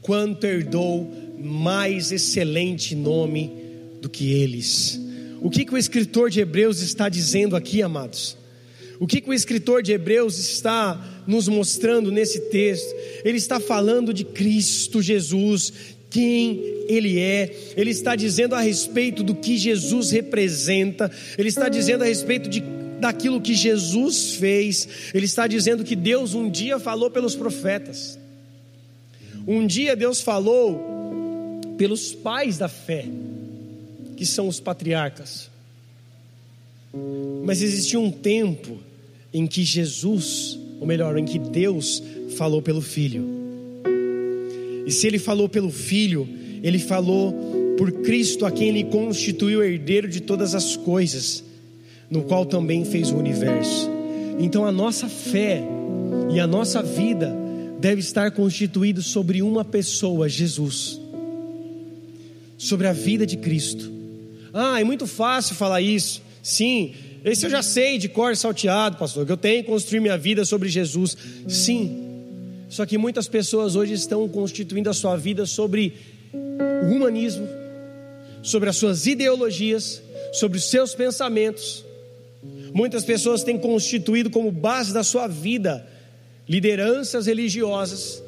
[0.00, 3.52] quanto herdou mais excelente nome
[4.00, 5.00] do que eles.
[5.40, 8.36] O que, que o escritor de Hebreus está dizendo aqui, amados?
[9.00, 12.94] O que, que o escritor de Hebreus está nos mostrando nesse texto?
[13.24, 15.72] Ele está falando de Cristo Jesus,
[16.10, 22.04] quem Ele é, Ele está dizendo a respeito do que Jesus representa, Ele está dizendo
[22.04, 22.62] a respeito de,
[23.00, 28.18] daquilo que Jesus fez, Ele está dizendo que Deus um dia falou pelos profetas,
[29.46, 33.06] um dia Deus falou pelos pais da fé,
[34.14, 35.48] que são os patriarcas,
[37.42, 38.89] mas existia um tempo
[39.32, 42.02] em que Jesus, ou melhor, em que Deus
[42.36, 43.24] falou pelo Filho.
[44.86, 46.28] E se ele falou pelo Filho,
[46.62, 47.32] ele falou
[47.76, 51.44] por Cristo, a quem ele constituiu herdeiro de todas as coisas,
[52.10, 53.88] no qual também fez o universo.
[54.38, 55.62] Então a nossa fé
[56.32, 57.34] e a nossa vida
[57.78, 61.00] deve estar constituído sobre uma pessoa, Jesus.
[62.58, 63.90] Sobre a vida de Cristo.
[64.52, 66.20] Ah, é muito fácil falar isso.
[66.42, 66.92] Sim,
[67.24, 70.44] esse eu já sei de cor salteado, pastor, que eu tenho que construir minha vida
[70.44, 71.16] sobre Jesus.
[71.48, 72.06] Sim.
[72.68, 75.94] Só que muitas pessoas hoje estão constituindo a sua vida sobre
[76.32, 77.46] o humanismo,
[78.42, 80.02] sobre as suas ideologias,
[80.32, 81.84] sobre os seus pensamentos.
[82.72, 85.86] Muitas pessoas têm constituído como base da sua vida
[86.48, 88.22] lideranças religiosas.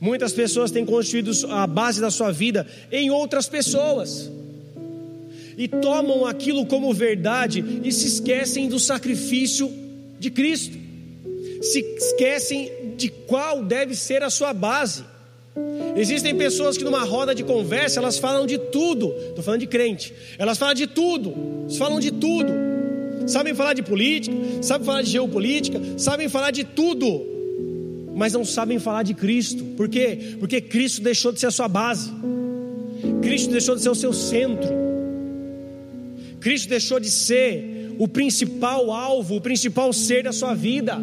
[0.00, 4.30] Muitas pessoas têm constituído a base da sua vida em outras pessoas
[5.56, 9.70] e tomam aquilo como verdade e se esquecem do sacrifício
[10.18, 10.76] de Cristo,
[11.62, 15.04] se esquecem de qual deve ser a sua base.
[15.96, 20.12] Existem pessoas que numa roda de conversa elas falam de tudo, estou falando de crente,
[20.36, 21.32] elas falam de tudo,
[21.62, 22.52] elas falam de tudo,
[23.26, 27.24] sabem falar de política, sabem falar de geopolítica, sabem falar de tudo,
[28.16, 30.36] mas não sabem falar de Cristo, por quê?
[30.40, 32.10] Porque Cristo deixou de ser a sua base,
[33.22, 34.83] Cristo deixou de ser o seu centro.
[36.44, 40.98] Cristo deixou de ser o principal alvo, o principal ser da sua vida.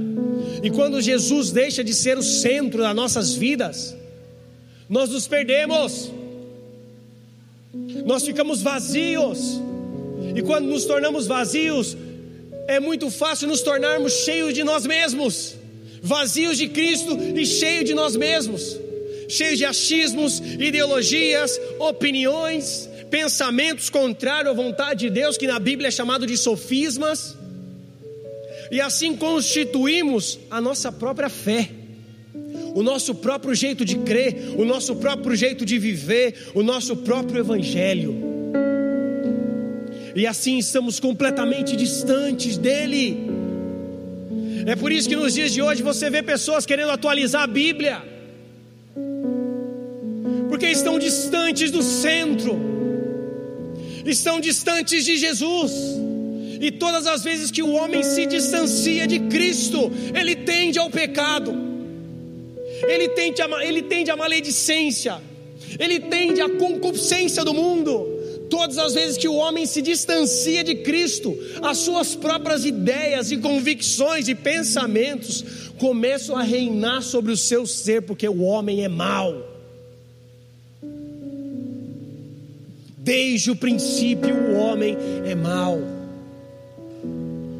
[0.61, 3.97] E quando Jesus deixa de ser o centro das nossas vidas,
[4.87, 6.11] nós nos perdemos,
[8.05, 9.59] nós ficamos vazios,
[10.35, 11.97] e quando nos tornamos vazios,
[12.67, 15.55] é muito fácil nos tornarmos cheios de nós mesmos,
[16.03, 18.79] vazios de Cristo e cheios de nós mesmos,
[19.27, 25.91] cheios de achismos, ideologias, opiniões, pensamentos contrários à vontade de Deus, que na Bíblia é
[25.91, 27.37] chamado de sofismas,
[28.71, 31.69] e assim constituímos a nossa própria fé,
[32.73, 37.41] o nosso próprio jeito de crer, o nosso próprio jeito de viver, o nosso próprio
[37.41, 38.15] evangelho.
[40.15, 43.29] E assim estamos completamente distantes dele.
[44.65, 48.01] É por isso que nos dias de hoje você vê pessoas querendo atualizar a Bíblia,
[50.47, 52.80] porque estão distantes do centro
[54.05, 55.71] estão distantes de Jesus.
[56.61, 61.51] E todas as vezes que o homem se distancia de Cristo, ele tende ao pecado,
[62.87, 65.19] ele tende a, ele tende a maledicência,
[65.79, 68.19] ele tende à concupiscência do mundo.
[68.47, 73.37] Todas as vezes que o homem se distancia de Cristo, as suas próprias ideias e
[73.37, 75.43] convicções e pensamentos
[75.79, 79.50] começam a reinar sobre o seu ser, porque o homem é mau.
[83.03, 84.95] Desde o princípio o homem
[85.25, 85.79] é mau.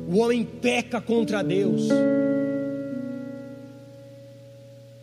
[0.07, 1.89] O homem peca contra Deus.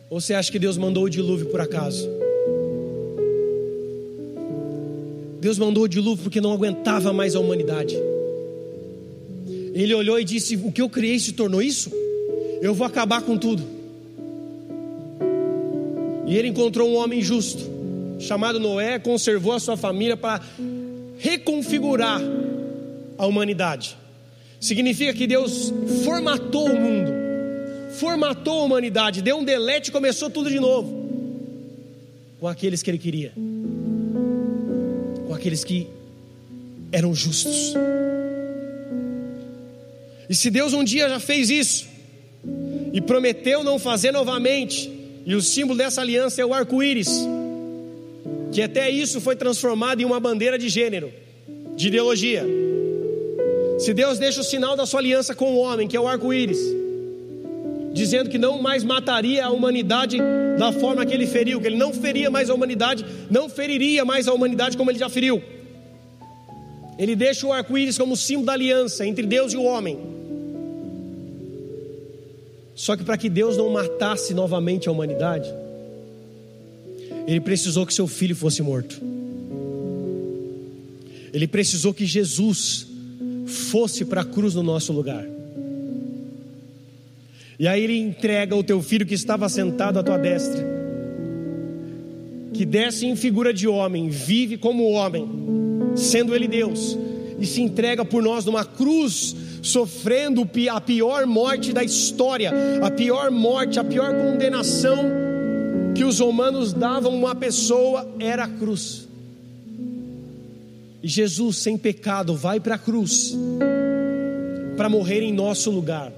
[0.09, 2.09] Ou você acha que Deus mandou o dilúvio por acaso?
[5.41, 7.97] Deus mandou o dilúvio porque não aguentava mais a humanidade.
[9.73, 11.91] Ele olhou e disse: O que eu criei se tornou isso?
[12.61, 13.61] Eu vou acabar com tudo.
[16.25, 17.78] E ele encontrou um homem justo,
[18.19, 20.41] chamado Noé, conservou a sua família para
[21.17, 22.21] reconfigurar
[23.17, 23.97] a humanidade.
[24.59, 27.11] Significa que Deus formatou o mundo,
[27.97, 31.07] formatou a humanidade, deu um delete e começou tudo de novo.
[32.39, 33.33] Com aqueles que ele queria,
[35.27, 35.87] com aqueles que
[36.91, 37.73] eram justos.
[40.29, 41.87] E se Deus um dia já fez isso,
[42.93, 44.89] e prometeu não fazer novamente,
[45.25, 47.09] e o símbolo dessa aliança é o arco-íris,
[48.51, 51.11] que até isso foi transformado em uma bandeira de gênero,
[51.75, 52.45] de ideologia.
[53.77, 56.59] Se Deus deixa o sinal da sua aliança com o homem, que é o arco-íris,
[57.93, 60.17] dizendo que não mais mataria a humanidade
[60.57, 64.27] da forma que ele feriu, que ele não feria mais a humanidade, não feriria mais
[64.27, 65.41] a humanidade como ele já feriu.
[66.97, 69.97] Ele deixa o arco-íris como símbolo da aliança entre Deus e o homem.
[72.75, 75.49] Só que para que Deus não matasse novamente a humanidade,
[77.29, 78.99] ele precisou que seu filho fosse morto.
[81.31, 82.87] Ele precisou que Jesus
[83.45, 85.23] fosse para a cruz no nosso lugar.
[87.59, 90.65] E aí ele entrega o teu filho que estava sentado à tua destra,
[92.51, 95.29] que desce em figura de homem, vive como homem,
[95.95, 96.97] sendo ele Deus,
[97.39, 102.51] e se entrega por nós numa cruz, sofrendo a pior morte da história,
[102.81, 105.28] a pior morte, a pior condenação
[105.99, 109.05] que os romanos davam a uma pessoa era a cruz.
[111.03, 113.35] E Jesus, sem pecado, vai para a cruz
[114.77, 116.13] para morrer em nosso lugar.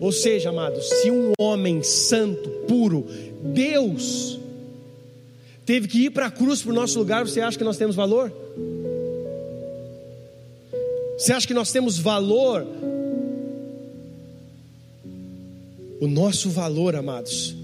[0.00, 3.06] Ou seja, amados, se um homem santo, puro,
[3.52, 4.40] Deus,
[5.66, 7.94] teve que ir para a cruz para o nosso lugar, você acha que nós temos
[7.94, 8.32] valor?
[11.18, 12.66] Você acha que nós temos valor?
[16.00, 17.57] O nosso valor, amados,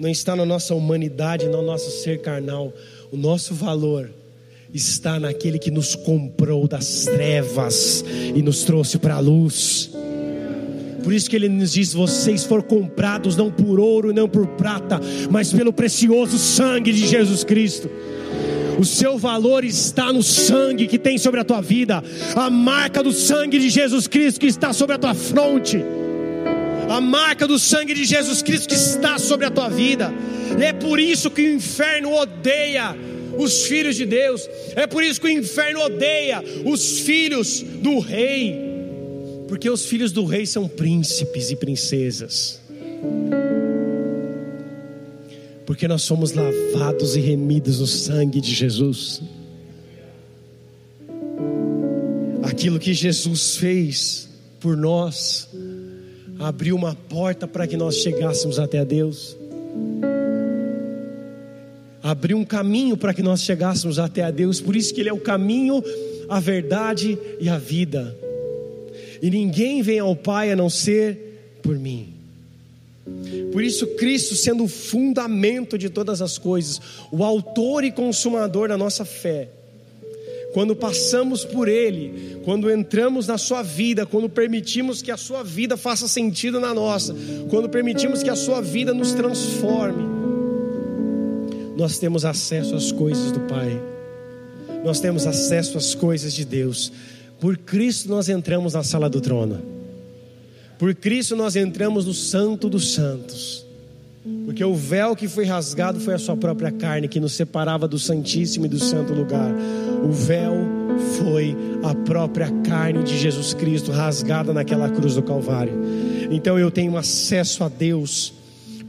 [0.00, 2.72] não está na nossa humanidade, no nosso ser carnal.
[3.12, 4.10] O nosso valor
[4.72, 8.02] está naquele que nos comprou das trevas
[8.34, 9.90] e nos trouxe para a luz.
[11.04, 14.98] Por isso que ele nos diz: vocês foram comprados não por ouro, não por prata,
[15.30, 17.90] mas pelo precioso sangue de Jesus Cristo.
[18.78, 22.02] O seu valor está no sangue que tem sobre a tua vida,
[22.34, 25.84] a marca do sangue de Jesus Cristo que está sobre a tua fronte,
[26.90, 30.12] a marca do sangue de Jesus Cristo que está sobre a tua vida.
[30.60, 32.96] É por isso que o inferno odeia
[33.38, 34.50] os filhos de Deus.
[34.74, 38.58] É por isso que o inferno odeia os filhos do rei,
[39.46, 42.60] porque os filhos do rei são príncipes e princesas.
[45.64, 49.22] Porque nós somos lavados e remidos no sangue de Jesus.
[52.42, 54.28] Aquilo que Jesus fez
[54.58, 55.48] por nós
[56.40, 59.36] abriu uma porta para que nós chegássemos até Deus
[62.02, 65.12] abriu um caminho para que nós chegássemos até a Deus, por isso que Ele é
[65.12, 65.82] o caminho,
[66.28, 68.16] a verdade e a vida.
[69.22, 72.14] E ninguém vem ao Pai a não ser por mim.
[73.52, 76.80] Por isso, Cristo, sendo o fundamento de todas as coisas,
[77.10, 79.48] o autor e consumador da nossa fé,
[80.52, 85.76] quando passamos por Ele, quando entramos na Sua vida, quando permitimos que a Sua vida
[85.76, 87.14] faça sentido na nossa,
[87.48, 90.02] quando permitimos que a Sua vida nos transforme,
[91.76, 93.80] nós temos acesso às coisas do Pai,
[94.84, 96.92] nós temos acesso às coisas de Deus.
[97.38, 99.62] Por Cristo nós entramos na sala do trono,
[100.78, 103.64] por Cristo nós entramos no Santo dos Santos,
[104.44, 107.98] porque o véu que foi rasgado foi a Sua própria carne que nos separava do
[107.98, 109.50] Santíssimo e do Santo lugar.
[110.04, 110.54] O véu
[111.18, 115.72] foi a própria carne de Jesus Cristo rasgada naquela cruz do Calvário.
[116.30, 118.32] Então eu tenho acesso a Deus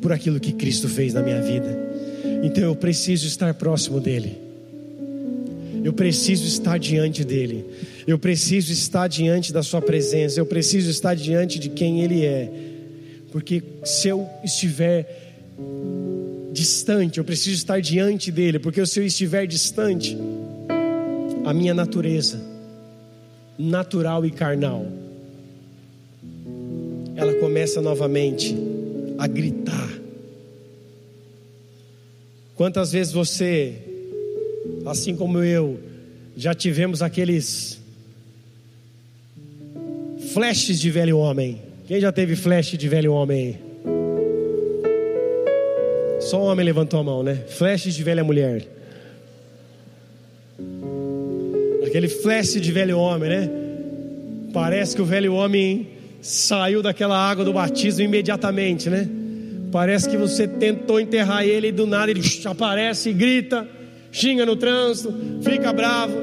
[0.02, 1.80] por aquilo que Cristo fez na minha vida.
[2.44, 4.38] Então eu preciso estar próximo dEle.
[5.84, 7.66] Eu preciso estar diante dEle.
[8.06, 10.40] Eu preciso estar diante da Sua presença.
[10.40, 12.71] Eu preciso estar diante de quem Ele é.
[13.32, 15.34] Porque se eu estiver
[16.52, 18.60] distante, eu preciso estar diante dEle.
[18.60, 20.18] Porque se eu estiver distante,
[21.46, 22.40] a minha natureza,
[23.58, 24.86] natural e carnal,
[27.16, 28.56] ela começa novamente
[29.18, 30.02] a gritar
[32.62, 33.74] Quantas vezes você,
[34.86, 35.80] assim como eu,
[36.38, 37.80] já tivemos aqueles
[40.32, 41.60] flashes de velho homem?
[41.92, 43.60] Quem já teve flash de velho homem?
[46.22, 47.44] Só homem levantou a mão, né?
[47.50, 48.66] Flashes de velha mulher.
[51.86, 53.50] Aquele flash de velho homem, né?
[54.54, 55.90] Parece que o velho homem
[56.22, 59.10] saiu daquela água do batismo imediatamente, né?
[59.70, 63.68] Parece que você tentou enterrar ele e do nada ele aparece grita,
[64.14, 66.14] xinga no trânsito, fica bravo,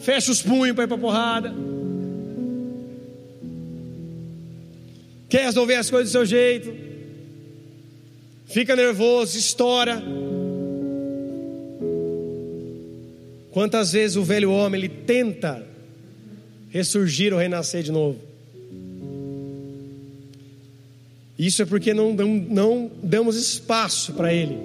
[0.00, 1.77] fecha os punhos para ir para porrada.
[5.28, 6.74] Quer resolver as coisas do seu jeito,
[8.46, 10.02] fica nervoso, estoura.
[13.50, 15.66] Quantas vezes o velho homem ele tenta
[16.70, 18.18] ressurgir ou renascer de novo?
[21.38, 24.58] Isso é porque não, não, não damos espaço para ele.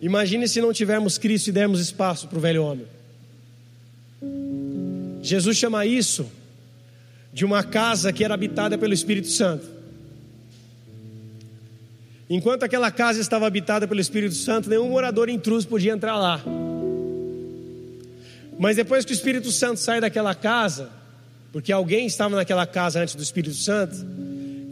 [0.00, 2.86] Imagine se não tivermos Cristo e dermos espaço para o velho homem.
[5.22, 6.26] Jesus chama isso
[7.32, 9.66] de uma casa que era habitada pelo Espírito Santo.
[12.28, 16.40] Enquanto aquela casa estava habitada pelo Espírito Santo, nenhum morador intruso podia entrar lá.
[18.58, 20.90] Mas depois que o Espírito Santo sai daquela casa,
[21.52, 23.96] porque alguém estava naquela casa antes do Espírito Santo,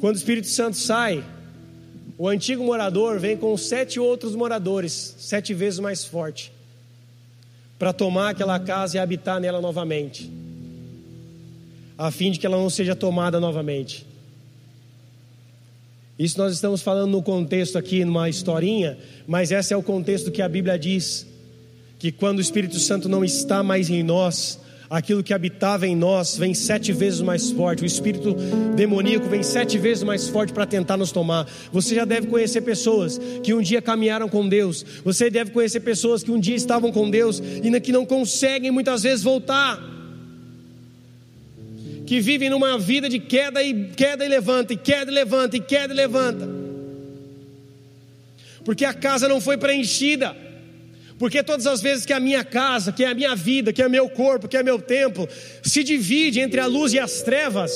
[0.00, 1.24] quando o Espírito Santo sai,
[2.16, 6.52] o antigo morador vem com sete outros moradores, sete vezes mais forte,
[7.78, 10.30] para tomar aquela casa e habitar nela novamente,
[11.98, 14.06] a fim de que ela não seja tomada novamente.
[16.16, 18.96] Isso nós estamos falando no contexto aqui, numa historinha,
[19.26, 21.26] mas esse é o contexto que a Bíblia diz:
[21.98, 26.36] que quando o Espírito Santo não está mais em nós, aquilo que habitava em nós
[26.36, 28.34] vem sete vezes mais forte, o espírito
[28.74, 31.46] demoníaco vem sete vezes mais forte para tentar nos tomar.
[31.72, 36.22] Você já deve conhecer pessoas que um dia caminharam com Deus, você deve conhecer pessoas
[36.22, 39.97] que um dia estavam com Deus e que não conseguem muitas vezes voltar.
[42.08, 45.60] Que vivem numa vida de queda e queda e levanta, e queda e levanta, e
[45.60, 46.48] queda e levanta.
[48.64, 50.34] Porque a casa não foi preenchida.
[51.18, 53.88] Porque todas as vezes que a minha casa, que é a minha vida, que é
[53.90, 55.28] meu corpo, que é meu templo,
[55.62, 57.72] se divide entre a luz e as trevas,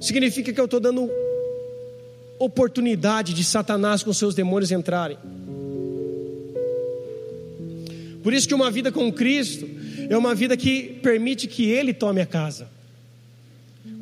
[0.00, 1.10] significa que eu estou dando
[2.38, 5.18] oportunidade de Satanás com seus demônios entrarem.
[8.22, 9.68] Por isso que uma vida com Cristo
[10.08, 12.73] é uma vida que permite que Ele tome a casa.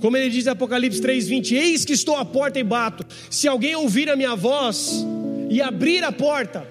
[0.02, 3.06] Como ele diz em Apocalipse 3:20, eis que estou à porta e bato.
[3.30, 5.06] Se alguém ouvir a minha voz
[5.48, 6.66] e abrir a porta,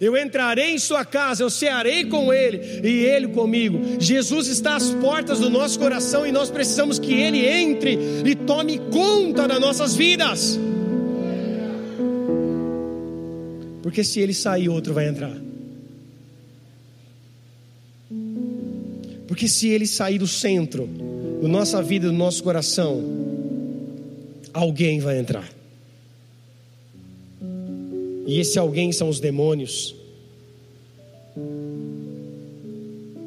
[0.00, 3.80] eu entrarei em sua casa, eu cearei com ele e ele comigo.
[3.98, 8.78] Jesus está às portas do nosso coração e nós precisamos que ele entre e tome
[8.92, 10.56] conta das nossas vidas.
[13.82, 15.36] Porque se ele sair, outro vai entrar.
[19.26, 23.02] Porque se ele sair do centro da nossa vida, do nosso coração,
[24.52, 25.48] alguém vai entrar.
[28.26, 29.94] E esse alguém são os demônios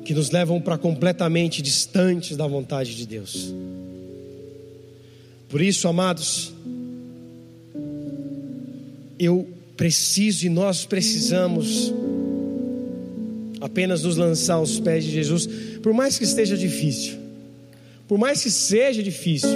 [0.03, 3.53] que nos levam para completamente distantes da vontade de Deus.
[5.47, 6.51] Por isso, amados,
[9.19, 9.47] eu
[9.77, 11.93] preciso e nós precisamos
[13.61, 15.47] apenas nos lançar aos pés de Jesus,
[15.83, 17.18] por mais que esteja difícil,
[18.09, 19.51] por mais que seja difícil,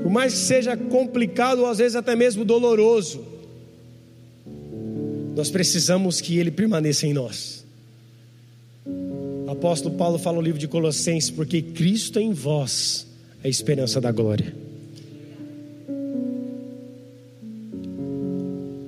[0.00, 3.22] por mais que seja complicado ou às vezes até mesmo doloroso
[5.34, 7.66] nós precisamos que Ele permaneça em nós.
[8.86, 13.06] O apóstolo Paulo fala no livro de Colossenses: porque Cristo em vós
[13.42, 14.54] é a esperança da glória.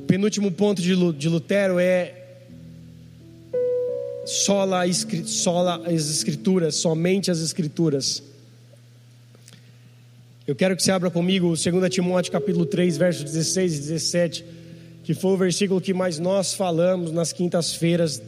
[0.06, 2.14] Penúltimo ponto de Lutero é
[4.24, 4.82] sola,
[5.26, 8.27] sola as escrituras, somente as escrituras.
[10.48, 14.44] Eu quero que você abra comigo 2 Timóteo capítulo 3, versos 16 e 17
[15.04, 18.22] que foi o versículo que mais nós falamos nas quintas-feiras.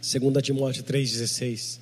[0.00, 1.78] Segunda Timóteo 3:16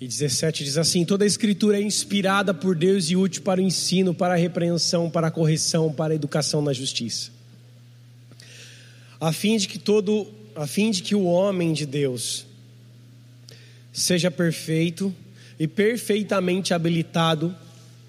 [0.00, 3.64] e 17 diz assim: toda a escritura é inspirada por Deus e útil para o
[3.64, 7.30] ensino, para a repreensão, para a correção, para a educação na justiça,
[9.20, 12.44] a fim de que todo a fim de que o homem de Deus
[13.92, 15.14] seja perfeito
[15.58, 17.54] e perfeitamente habilitado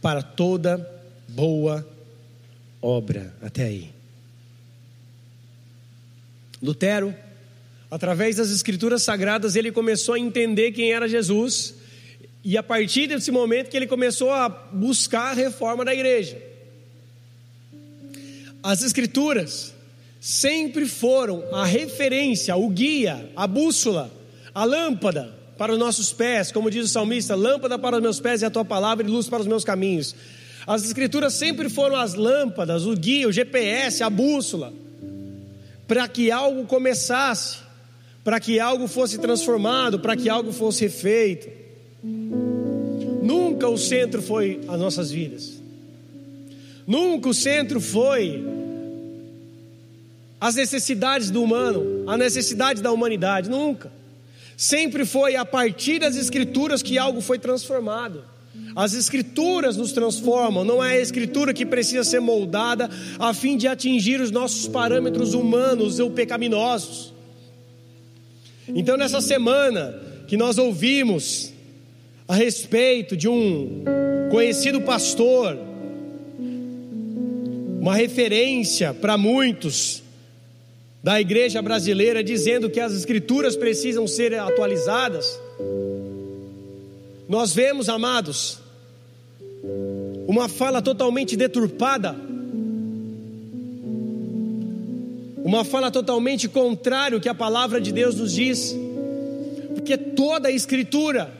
[0.02, 0.78] para toda
[1.28, 1.88] boa
[2.82, 3.34] obra.
[3.42, 3.92] Até aí.
[6.62, 7.16] Lutero,
[7.90, 11.76] através das escrituras sagradas, ele começou a entender quem era Jesus,
[12.44, 16.42] e a partir desse momento que ele começou a buscar a reforma da igreja.
[18.62, 19.74] As escrituras
[20.20, 24.12] sempre foram a referência, o guia, a bússola,
[24.54, 28.44] a lâmpada para os nossos pés, como diz o salmista: lâmpada para os meus pés
[28.44, 30.16] é a tua palavra e luz para os meus caminhos.
[30.68, 34.74] As Escrituras sempre foram as lâmpadas, o guia, o GPS, a bússola,
[35.88, 37.58] para que algo começasse,
[38.24, 41.50] para que algo fosse transformado, para que algo fosse feito.
[42.04, 45.62] Nunca o centro foi as nossas vidas,
[46.86, 48.59] nunca o centro foi
[50.40, 53.92] as necessidades do humano, a necessidade da humanidade, nunca.
[54.56, 58.24] Sempre foi a partir das Escrituras que algo foi transformado.
[58.76, 63.68] As Escrituras nos transformam, não é a Escritura que precisa ser moldada a fim de
[63.68, 67.14] atingir os nossos parâmetros humanos ou pecaminosos.
[68.68, 71.52] Então, nessa semana que nós ouvimos
[72.28, 73.84] a respeito de um
[74.30, 75.58] conhecido pastor,
[77.80, 80.04] uma referência para muitos
[81.02, 85.40] da igreja brasileira, dizendo que as Escrituras precisam ser atualizadas.
[87.28, 88.60] Nós vemos, amados,
[90.28, 92.16] uma fala totalmente deturpada,
[95.38, 98.76] uma fala totalmente contrária ao que a palavra de Deus nos diz,
[99.74, 101.32] porque toda a Escritura,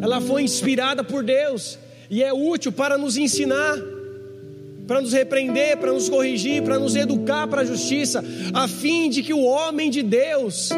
[0.00, 1.78] ela foi inspirada por Deus
[2.10, 3.78] e é útil para nos ensinar,
[4.92, 8.22] para nos repreender, para nos corrigir, para nos educar para a justiça,
[8.52, 10.68] a fim de que o homem de Deus,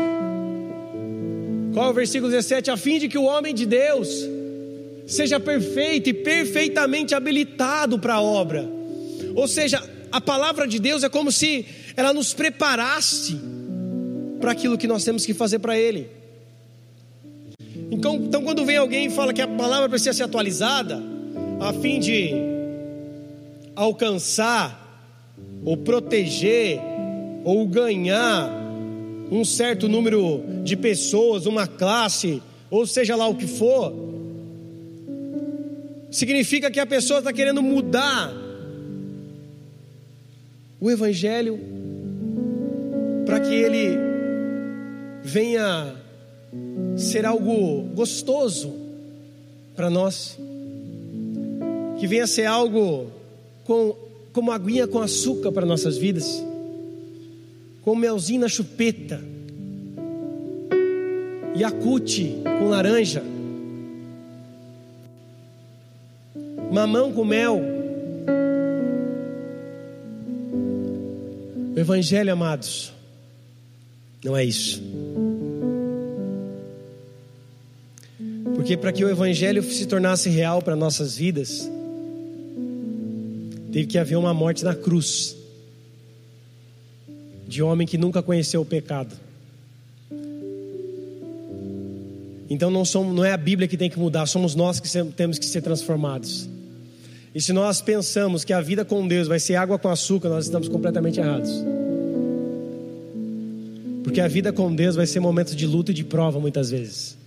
[1.73, 2.71] qual é o versículo 17?
[2.71, 4.25] A fim de que o homem de Deus
[5.05, 8.65] seja perfeito e perfeitamente habilitado para a obra.
[9.35, 13.37] Ou seja, a palavra de Deus é como se ela nos preparasse
[14.41, 16.09] para aquilo que nós temos que fazer para Ele.
[17.91, 21.03] Então, então, quando vem alguém e fala que a palavra precisa ser atualizada,
[21.59, 22.54] a fim de
[23.75, 24.81] alcançar,
[25.65, 26.81] ou proteger,
[27.45, 28.51] ou ganhar
[29.31, 33.93] um certo número de pessoas, uma classe, ou seja lá o que for,
[36.11, 38.33] significa que a pessoa está querendo mudar
[40.81, 41.59] o Evangelho
[43.27, 43.99] para que ele
[45.23, 45.95] venha
[46.97, 48.73] ser algo gostoso
[49.75, 50.39] para nós,
[51.99, 53.11] que venha ser algo
[53.65, 53.97] com,
[54.33, 56.43] como aguinha com açúcar para nossas vidas,
[57.83, 59.21] com melzinho na chupeta,
[61.57, 63.23] Yakut com laranja
[66.75, 67.61] mamão com mel.
[71.75, 72.93] O Evangelho, amados,
[74.25, 74.83] não é isso.
[78.57, 81.71] Porque para que o Evangelho se tornasse real para nossas vidas,
[83.75, 85.35] teve que haver uma morte na cruz
[87.49, 89.17] de homem que nunca conheceu o pecado.
[92.49, 95.41] Então não, somos, não é a Bíblia que tem que mudar, somos nós que temos
[95.41, 96.49] que ser transformados.
[97.35, 100.45] E se nós pensamos que a vida com Deus vai ser água com açúcar, nós
[100.45, 101.51] estamos completamente errados.
[104.05, 107.19] Porque a vida com Deus vai ser momento de luta e de prova muitas vezes.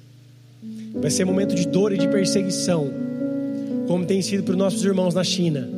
[0.94, 2.90] Vai ser momento de dor e de perseguição,
[3.86, 5.77] como tem sido para os nossos irmãos na China,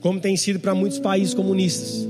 [0.00, 2.06] como tem sido para muitos países comunistas,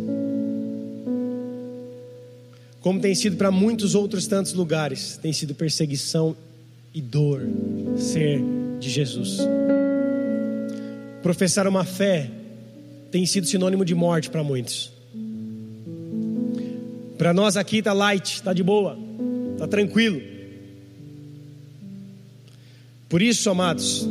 [2.80, 6.36] como tem sido para muitos outros tantos lugares, tem sido perseguição
[6.94, 7.42] e dor
[7.96, 8.40] ser
[8.78, 9.38] de Jesus.
[11.22, 12.30] Professar uma fé
[13.10, 14.92] tem sido sinônimo de morte para muitos.
[17.16, 18.96] Para nós aqui está light, está de boa,
[19.52, 20.22] está tranquilo.
[23.08, 24.06] Por isso, amados,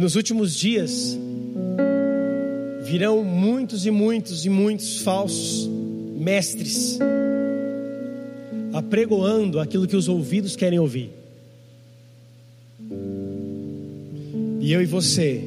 [0.00, 1.18] nos últimos dias
[2.82, 5.68] virão muitos e muitos e muitos falsos
[6.16, 6.98] mestres
[8.72, 11.10] apregoando aquilo que os ouvidos querem ouvir.
[14.58, 15.44] E eu e você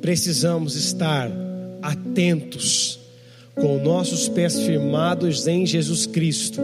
[0.00, 1.30] precisamos estar
[1.82, 2.98] atentos,
[3.54, 6.62] com nossos pés firmados em Jesus Cristo,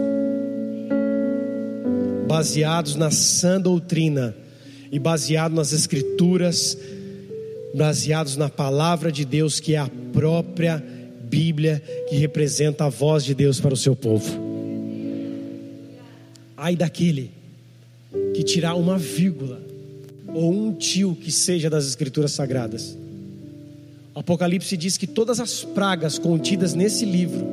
[2.27, 4.35] baseados na sã doutrina
[4.91, 6.77] e baseados nas Escrituras,
[7.73, 10.83] baseados na palavra de Deus, que é a própria
[11.23, 14.31] Bíblia que representa a voz de Deus para o seu povo.
[16.55, 17.31] Ai daquele
[18.35, 19.59] que tirar uma vírgula
[20.27, 22.95] ou um tio que seja das Escrituras Sagradas.
[24.15, 27.45] Apocalipse diz que todas as pragas contidas nesse livro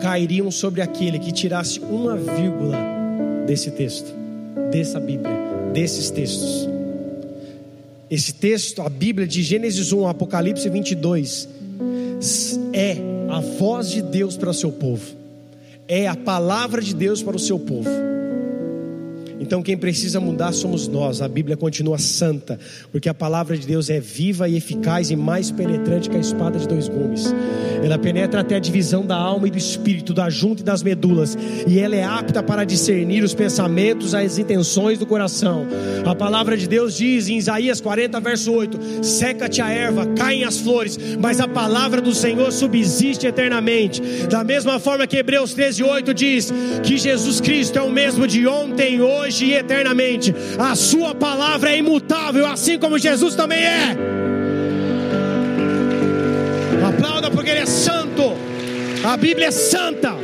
[0.00, 2.78] cairiam sobre aquele que tirasse uma vírgula
[3.46, 4.12] desse texto,
[4.70, 5.34] dessa Bíblia,
[5.72, 6.75] desses textos.
[8.10, 11.48] Esse texto, a Bíblia de Gênesis 1 Apocalipse 22,
[12.72, 12.96] é
[13.28, 15.14] a voz de Deus para o seu povo,
[15.88, 18.15] é a palavra de Deus para o seu povo.
[19.38, 21.20] Então quem precisa mudar somos nós.
[21.20, 22.58] A Bíblia continua santa,
[22.90, 26.58] porque a palavra de Deus é viva e eficaz e mais penetrante que a espada
[26.58, 27.34] de dois gumes.
[27.82, 31.36] Ela penetra até a divisão da alma e do espírito, da junta e das medulas,
[31.66, 35.66] e ela é apta para discernir os pensamentos, as intenções do coração.
[36.04, 40.58] A palavra de Deus diz em Isaías 40, verso 8: Seca-te a erva, caem as
[40.58, 44.00] flores, mas a palavra do Senhor subsiste eternamente.
[44.30, 48.46] Da mesma forma que Hebreus 13, 8 diz que Jesus Cristo é o mesmo de
[48.46, 50.34] ontem, hoje hoje e eternamente.
[50.58, 53.96] A Sua palavra é imutável, assim como Jesus também é.
[56.86, 58.22] Aplauda porque Ele é santo.
[59.04, 60.14] A Bíblia é santa.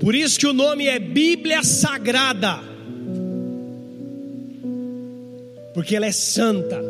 [0.00, 2.60] Por isso que o nome é Bíblia Sagrada.
[5.74, 6.80] Porque ela é santa.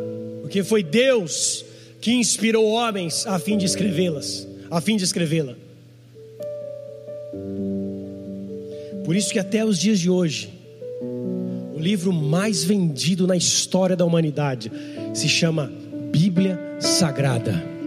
[0.43, 1.66] Porque foi Deus
[1.99, 5.55] que inspirou homens a fim de escrevê-las, a fim de escrevê-la.
[9.05, 10.49] Por isso que até os dias de hoje,
[11.73, 14.71] o livro mais vendido na história da humanidade
[15.13, 15.71] se chama
[16.11, 17.77] Bíblia Sagrada.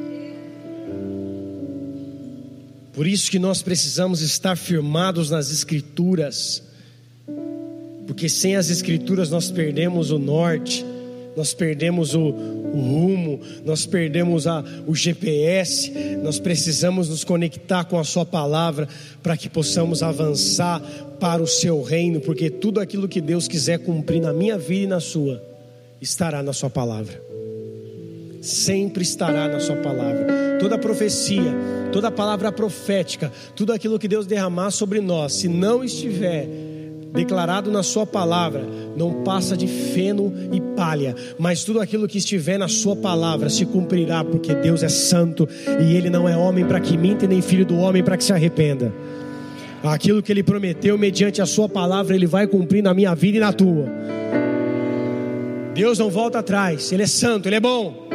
[2.92, 6.62] Por isso que nós precisamos estar firmados nas Escrituras,
[8.06, 10.84] porque sem as Escrituras nós perdemos o norte,
[11.36, 12.34] nós perdemos o,
[12.72, 15.90] o rumo, nós perdemos a, o GPS,
[16.22, 18.88] nós precisamos nos conectar com a Sua palavra
[19.22, 20.80] para que possamos avançar
[21.18, 24.86] para o Seu reino, porque tudo aquilo que Deus quiser cumprir na minha vida e
[24.86, 25.42] na sua,
[26.00, 27.20] estará na Sua palavra.
[28.40, 30.58] Sempre estará na Sua palavra.
[30.58, 31.54] Toda profecia,
[31.92, 36.69] toda palavra profética, tudo aquilo que Deus derramar sobre nós, se não estiver
[37.12, 38.64] declarado na Sua palavra,
[38.96, 43.66] não passa de feno e palha, mas tudo aquilo que estiver na Sua palavra se
[43.66, 45.48] cumprirá, porque Deus é santo
[45.80, 48.32] e Ele não é homem para que minta, nem filho do homem para que se
[48.32, 48.92] arrependa.
[49.82, 53.40] Aquilo que Ele prometeu, mediante a Sua palavra, Ele vai cumprir na minha vida e
[53.40, 53.86] na tua.
[55.74, 58.08] Deus não volta atrás, Ele é santo, Ele é bom.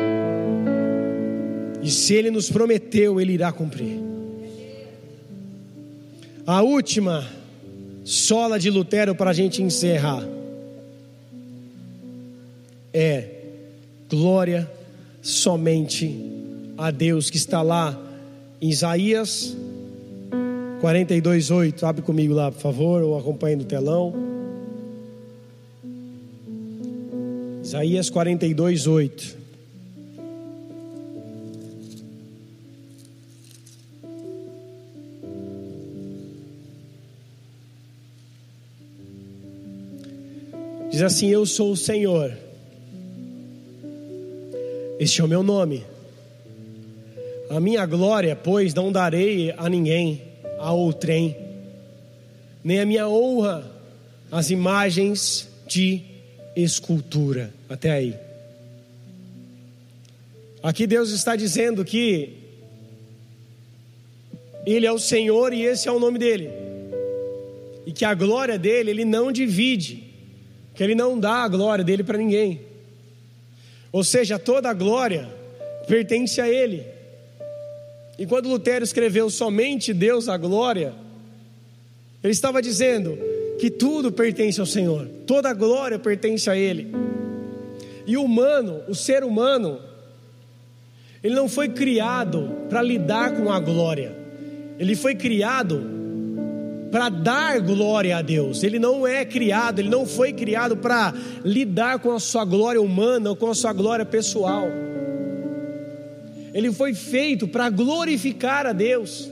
[1.82, 4.00] E se Ele nos prometeu, Ele irá cumprir.
[6.46, 7.26] A última
[8.06, 10.24] sola de Lutero para a gente encerrar
[12.94, 13.28] é
[14.08, 14.72] glória
[15.22, 16.16] somente
[16.78, 18.00] a Deus que está lá
[18.62, 19.58] em Isaías
[20.82, 21.84] 42:8.
[21.84, 24.14] Abre comigo lá, por favor, ou acompanhe no telão.
[27.64, 29.36] Isaías 42:8.
[40.96, 42.32] Diz assim: Eu sou o Senhor.
[44.98, 45.84] Este é o meu nome.
[47.50, 50.22] A minha glória, pois, não darei a ninguém,
[50.58, 51.36] a outrem,
[52.64, 53.70] nem a minha honra
[54.32, 56.02] às imagens de
[56.56, 57.54] escultura.
[57.68, 58.16] Até aí.
[60.64, 62.38] Aqui Deus está dizendo que
[64.66, 66.50] Ele é o Senhor e esse é o nome dele.
[67.86, 70.05] E que a glória dele, Ele não divide
[70.76, 72.62] que ele não dá a glória dele para ninguém.
[73.92, 75.28] Ou seja, toda a glória
[75.88, 76.86] pertence a ele.
[78.20, 80.94] E quando Lutero escreveu somente Deus a glória,
[82.22, 83.18] ele estava dizendo
[83.58, 86.94] que tudo pertence ao Senhor, toda a glória pertence a ele.
[88.06, 89.80] E o humano, o ser humano,
[91.24, 94.16] ele não foi criado para lidar com a glória.
[94.78, 95.95] Ele foi criado
[96.92, 98.64] para dar glória a Deus.
[98.64, 101.14] Ele não é criado, ele não foi criado para
[101.44, 104.68] lidar com a sua glória humana ou com a sua glória pessoal.
[106.54, 109.30] Ele foi feito para glorificar a Deus.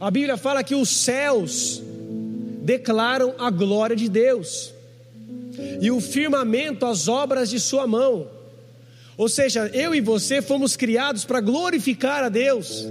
[0.00, 1.82] A Bíblia fala que os céus
[2.62, 4.72] declaram a glória de Deus,
[5.80, 8.28] e o firmamento as obras de Sua mão.
[9.16, 12.86] Ou seja, eu e você fomos criados para glorificar a Deus.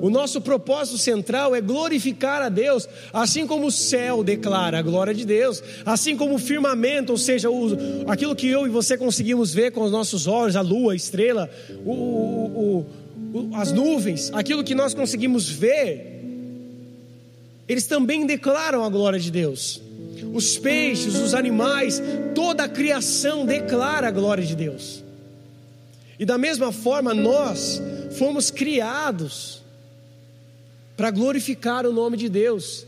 [0.00, 5.12] O nosso propósito central é glorificar a Deus, assim como o céu declara a glória
[5.12, 7.76] de Deus, assim como o firmamento, ou seja, o,
[8.08, 11.50] aquilo que eu e você conseguimos ver com os nossos olhos, a lua, a estrela,
[11.84, 12.86] o,
[13.34, 16.18] o, as nuvens, aquilo que nós conseguimos ver,
[17.68, 19.82] eles também declaram a glória de Deus.
[20.32, 22.02] Os peixes, os animais,
[22.34, 25.04] toda a criação declara a glória de Deus.
[26.18, 27.80] E da mesma forma, nós
[28.12, 29.59] fomos criados
[31.00, 32.84] para glorificar o nome de Deus.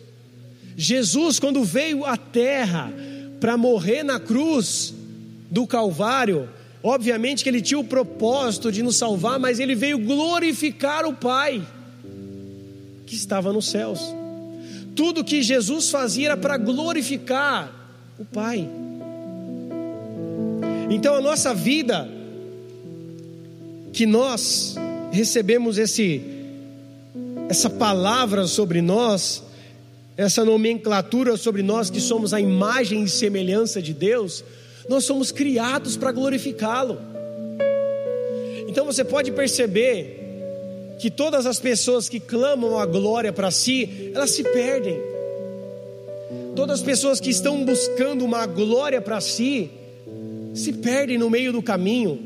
[0.76, 2.92] Jesus, quando veio à terra
[3.40, 4.92] para morrer na cruz
[5.50, 6.46] do Calvário,
[6.82, 11.62] Obviamente que ele tinha o propósito de nos salvar, mas ele veio glorificar o Pai
[13.06, 14.00] que estava nos céus.
[14.96, 17.72] Tudo que Jesus fazia era para glorificar
[18.18, 18.68] o Pai.
[20.90, 22.10] Então a nossa vida,
[23.92, 24.74] que nós
[25.12, 26.20] recebemos esse,
[27.52, 29.42] essa palavra sobre nós,
[30.16, 34.42] essa nomenclatura sobre nós que somos a imagem e semelhança de Deus,
[34.88, 36.98] nós somos criados para glorificá-lo.
[38.66, 44.30] Então você pode perceber que todas as pessoas que clamam a glória para si, elas
[44.30, 44.98] se perdem.
[46.56, 49.70] Todas as pessoas que estão buscando uma glória para si,
[50.54, 52.18] se perdem no meio do caminho.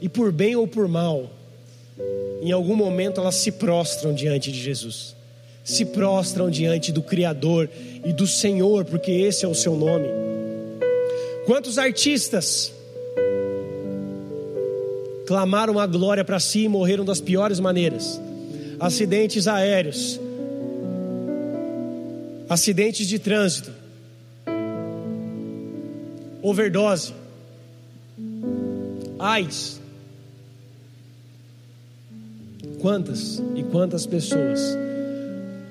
[0.00, 1.30] E por bem ou por mal,
[2.42, 5.14] em algum momento elas se prostram diante de Jesus
[5.64, 7.70] se prostram diante do Criador
[8.04, 10.06] e do Senhor, porque esse é o seu nome.
[11.46, 12.70] Quantos artistas
[15.26, 18.20] clamaram a glória para si e morreram das piores maneiras?
[18.78, 20.20] Acidentes aéreos,
[22.46, 23.70] acidentes de trânsito,
[26.42, 27.14] overdose,
[29.18, 29.80] AIDS.
[32.84, 34.60] Quantas e quantas pessoas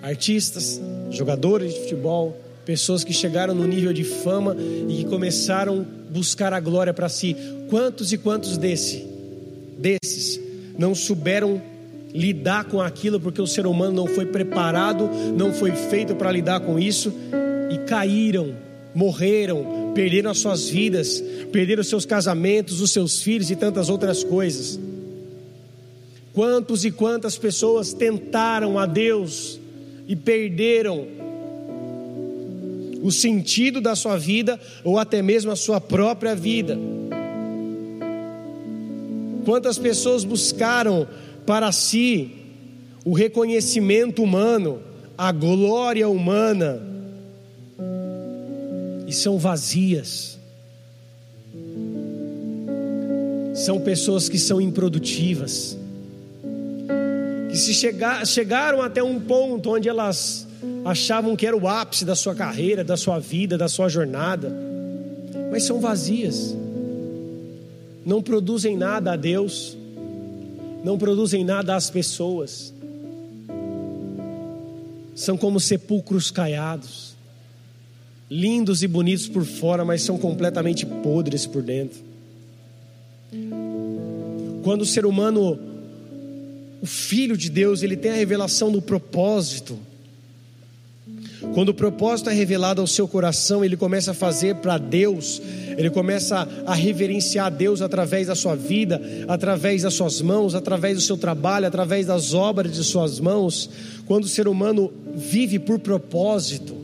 [0.01, 2.35] artistas, jogadores de futebol,
[2.65, 4.57] pessoas que chegaram no nível de fama
[4.89, 7.37] e que começaram a buscar a glória para si.
[7.69, 9.05] Quantos e quantos desse,
[9.77, 10.39] desses
[10.75, 11.61] não souberam
[12.11, 15.07] lidar com aquilo porque o ser humano não foi preparado,
[15.37, 17.13] não foi feito para lidar com isso
[17.69, 18.55] e caíram,
[18.95, 24.23] morreram, perderam as suas vidas, perderam os seus casamentos, os seus filhos e tantas outras
[24.23, 24.79] coisas.
[26.33, 29.59] Quantos e quantas pessoas tentaram a Deus
[30.07, 31.07] e perderam
[33.03, 36.75] o sentido da sua vida ou até mesmo a sua própria vida.
[39.45, 41.07] Quantas pessoas buscaram
[41.45, 42.31] para si
[43.05, 44.81] o reconhecimento humano,
[45.15, 46.81] a glória humana,
[49.05, 50.39] e são vazias.
[53.53, 55.77] São pessoas que são improdutivas
[57.53, 60.47] que se chegar, chegaram até um ponto onde elas
[60.83, 64.51] achavam que era o ápice da sua carreira, da sua vida, da sua jornada,
[65.51, 66.57] mas são vazias,
[68.03, 69.77] não produzem nada a Deus,
[70.83, 72.73] não produzem nada às pessoas,
[75.13, 77.15] são como sepulcros caiados,
[78.31, 81.99] lindos e bonitos por fora, mas são completamente podres por dentro.
[84.63, 85.72] Quando o ser humano
[86.83, 89.79] o Filho de Deus, ele tem a revelação do propósito.
[91.53, 95.41] Quando o propósito é revelado ao seu coração, ele começa a fazer para Deus,
[95.77, 101.01] ele começa a reverenciar Deus através da sua vida, através das suas mãos, através do
[101.01, 103.69] seu trabalho, através das obras de suas mãos.
[104.05, 106.75] Quando o ser humano vive por propósito,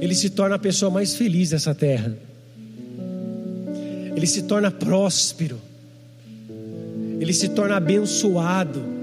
[0.00, 2.16] ele se torna a pessoa mais feliz dessa terra,
[4.16, 5.60] ele se torna próspero,
[7.20, 8.93] ele se torna abençoado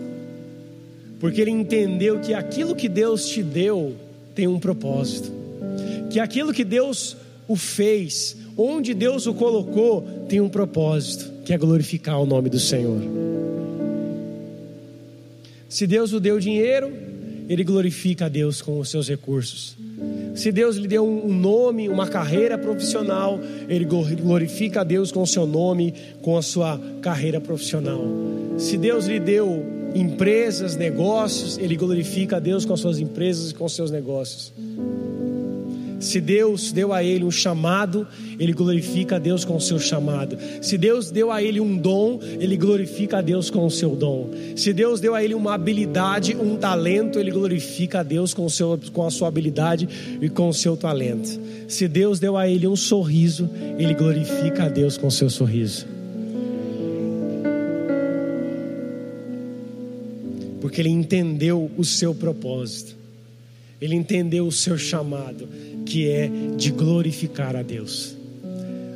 [1.22, 3.94] porque ele entendeu que aquilo que Deus te deu
[4.34, 5.32] tem um propósito,
[6.10, 7.16] que aquilo que Deus
[7.48, 12.60] o fez, onde Deus o colocou, tem um propósito, que é glorificar o nome do
[12.60, 13.00] Senhor.
[15.70, 16.92] Se Deus o deu dinheiro,
[17.48, 19.78] ele glorifica a Deus com os seus recursos.
[20.34, 25.28] Se Deus lhe deu um nome, uma carreira profissional, ele glorifica a Deus com o
[25.28, 25.94] seu nome,
[26.24, 28.04] com a sua carreira profissional.
[28.58, 33.54] Se Deus lhe deu empresas, negócios, ele glorifica a Deus com as suas empresas e
[33.54, 34.54] com os seus negócios.
[36.02, 38.08] Se Deus deu a ele um chamado,
[38.40, 40.36] ele glorifica a Deus com o seu chamado.
[40.60, 44.32] Se Deus deu a ele um dom, ele glorifica a Deus com o seu dom.
[44.56, 48.50] Se Deus deu a ele uma habilidade, um talento, ele glorifica a Deus com, o
[48.50, 49.88] seu, com a sua habilidade
[50.20, 51.40] e com o seu talento.
[51.68, 56.01] Se Deus deu a ele um sorriso, ele glorifica a Deus com o seu sorriso.
[60.72, 62.96] Porque ele entendeu o seu propósito,
[63.82, 65.50] ele entendeu o seu chamado,
[65.86, 68.16] que é de glorificar a Deus.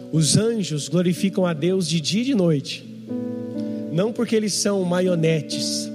[0.09, 2.85] Os anjos glorificam a Deus de dia e de noite,
[3.91, 5.91] não porque eles são maionetes,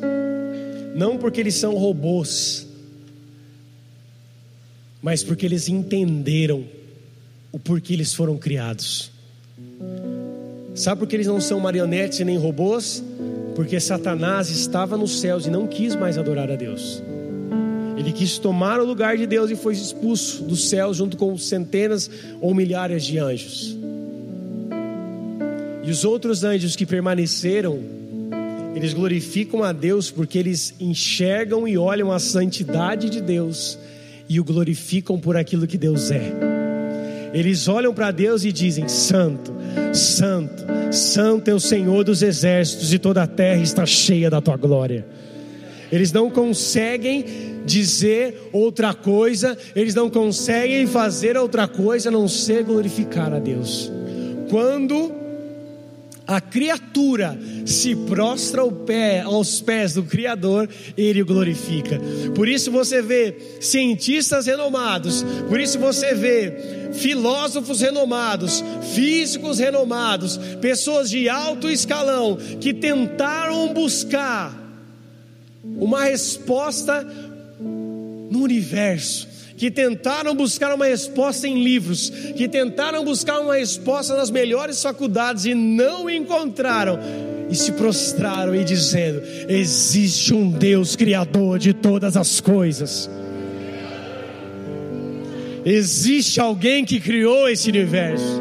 [0.95, 2.67] não porque eles são robôs,
[5.01, 6.63] mas porque eles entenderam
[7.51, 9.11] o porquê eles foram criados.
[10.75, 13.03] Sabe por que eles não são marionetes e nem robôs?
[13.61, 17.03] Porque Satanás estava nos céus e não quis mais adorar a Deus.
[17.95, 22.11] Ele quis tomar o lugar de Deus e foi expulso dos céus junto com centenas
[22.41, 23.77] ou milhares de anjos.
[25.85, 27.81] E os outros anjos que permaneceram,
[28.75, 33.79] eles glorificam a Deus porque eles enxergam e olham a santidade de Deus
[34.27, 36.60] e o glorificam por aquilo que Deus é.
[37.33, 39.55] Eles olham para Deus e dizem: Santo,
[39.93, 44.57] Santo, Santo é o Senhor dos exércitos e toda a terra está cheia da tua
[44.57, 45.07] glória.
[45.93, 47.25] Eles não conseguem
[47.65, 53.91] dizer outra coisa, eles não conseguem fazer outra coisa a não ser glorificar a Deus.
[54.49, 55.21] Quando
[56.31, 62.01] a criatura se prostra ao pé, aos pés do Criador, ele o glorifica.
[62.37, 68.63] Por isso você vê cientistas renomados, por isso você vê filósofos renomados,
[68.95, 74.55] físicos renomados, pessoas de alto escalão que tentaram buscar
[75.65, 77.07] uma resposta
[78.31, 84.31] no universo, que tentaram buscar uma resposta em livros, que tentaram buscar uma resposta nas
[84.31, 86.99] melhores faculdades e não encontraram,
[87.51, 93.11] e se prostraram e dizendo: existe um Deus criador de todas as coisas.
[95.65, 98.41] Existe alguém que criou esse universo.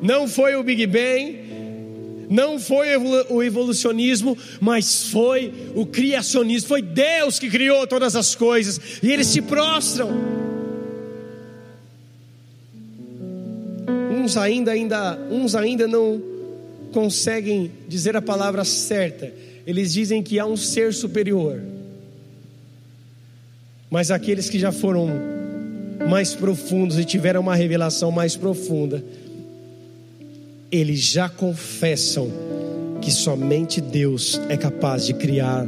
[0.00, 1.46] Não foi o Big Bang,
[2.28, 6.68] não foi o evolucionismo, mas foi o criacionismo.
[6.68, 10.10] Foi Deus que criou todas as coisas e eles se prostram.
[14.10, 16.20] Uns ainda, ainda, uns ainda não
[16.92, 19.32] conseguem dizer a palavra certa.
[19.66, 21.60] Eles dizem que há um ser superior.
[23.90, 25.08] Mas aqueles que já foram
[26.08, 29.04] mais profundos e tiveram uma revelação mais profunda,
[30.70, 32.30] eles já confessam
[33.00, 35.66] que somente Deus é capaz de criar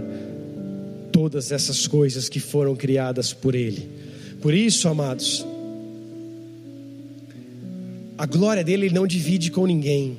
[1.12, 3.88] todas essas coisas que foram criadas por Ele.
[4.40, 5.44] Por isso, amados,
[8.16, 10.18] a glória dele ele não divide com ninguém.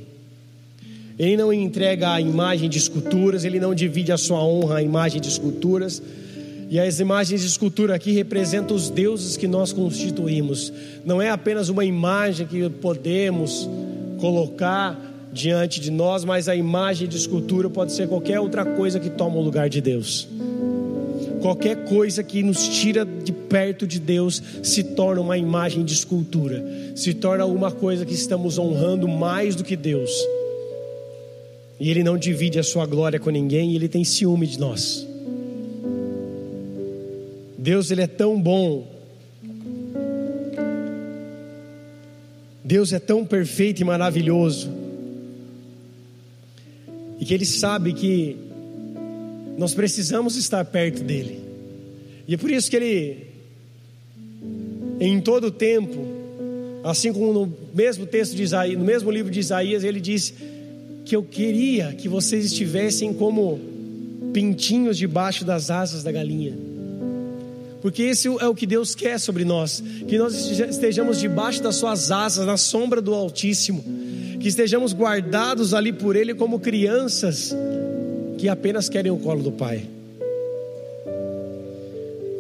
[1.18, 5.20] Ele não entrega a imagem de esculturas, ele não divide a sua honra à imagem
[5.20, 6.02] de esculturas.
[6.70, 10.72] E as imagens de escultura aqui representam os deuses que nós constituímos.
[11.04, 13.68] Não é apenas uma imagem que podemos
[14.20, 14.96] colocar
[15.34, 19.38] diante de nós, mas a imagem de escultura pode ser qualquer outra coisa que toma
[19.38, 20.28] o lugar de Deus.
[21.42, 26.64] Qualquer coisa que nos tira de perto de Deus se torna uma imagem de escultura,
[26.96, 30.12] se torna alguma coisa que estamos honrando mais do que Deus.
[31.80, 35.09] E Ele não divide a sua glória com ninguém, e Ele tem ciúme de nós.
[37.60, 38.88] Deus, Ele é tão bom.
[42.64, 44.70] Deus é tão perfeito e maravilhoso,
[47.20, 48.38] e que Ele sabe que
[49.58, 51.42] nós precisamos estar perto dEle,
[52.28, 53.28] e é por isso que Ele,
[55.00, 56.06] em todo o tempo,
[56.84, 60.34] assim como no mesmo texto de Isaías, no mesmo livro de Isaías, Ele disse
[61.06, 63.60] que eu queria que vocês estivessem como
[64.32, 66.69] pintinhos debaixo das asas da galinha
[67.82, 72.12] porque esse é o que Deus quer sobre nós, que nós estejamos debaixo das suas
[72.12, 73.84] asas, na sombra do Altíssimo,
[74.40, 77.56] que estejamos guardados ali por Ele como crianças
[78.38, 79.86] que apenas querem o colo do Pai.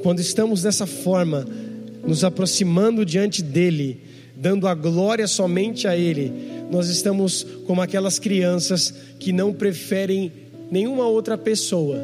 [0.01, 1.45] Quando estamos dessa forma,
[2.05, 4.01] nos aproximando diante dEle,
[4.35, 6.31] dando a glória somente a Ele,
[6.71, 10.31] nós estamos como aquelas crianças que não preferem
[10.71, 11.97] nenhuma outra pessoa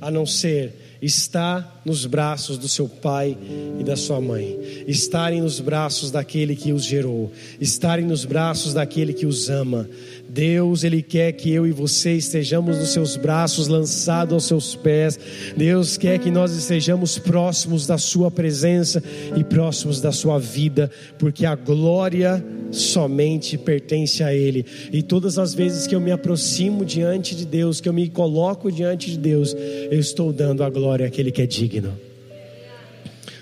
[0.00, 3.36] a não ser está nos braços do seu pai
[3.78, 9.12] e da sua mãe, estarem nos braços daquele que os gerou, estarem nos braços daquele
[9.12, 9.88] que os ama.
[10.28, 15.18] Deus, Ele quer que eu e você estejamos nos seus braços, lançados aos seus pés.
[15.56, 19.02] Deus quer que nós estejamos próximos da Sua presença
[19.36, 24.66] e próximos da Sua vida, porque a glória somente pertence a Ele.
[24.92, 28.70] E todas as vezes que eu me aproximo diante de Deus, que eu me coloco
[28.70, 29.56] diante de Deus,
[29.90, 32.08] eu estou dando a glória àquele que é digno.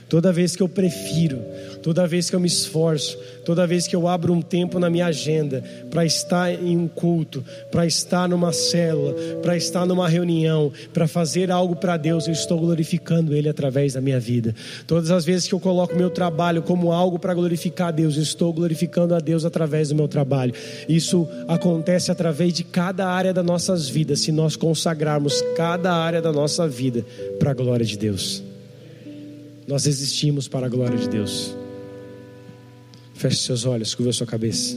[0.08, 1.40] Toda vez que eu prefiro,
[1.86, 5.06] toda vez que eu me esforço, toda vez que eu abro um tempo na minha
[5.06, 11.06] agenda para estar em um culto, para estar numa célula, para estar numa reunião, para
[11.06, 14.52] fazer algo para Deus, eu estou glorificando Ele através da minha vida.
[14.84, 18.24] Todas as vezes que eu coloco meu trabalho como algo para glorificar a Deus, eu
[18.24, 20.54] estou glorificando a Deus através do meu trabalho.
[20.88, 26.32] Isso acontece através de cada área das nossas vidas, se nós consagrarmos cada área da
[26.32, 27.06] nossa vida
[27.38, 28.42] para a glória de Deus.
[29.68, 31.54] Nós existimos para a glória de Deus.
[33.16, 34.76] Feche seus olhos, curva sua cabeça.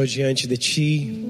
[0.00, 1.26] Senhor, diante de Ti.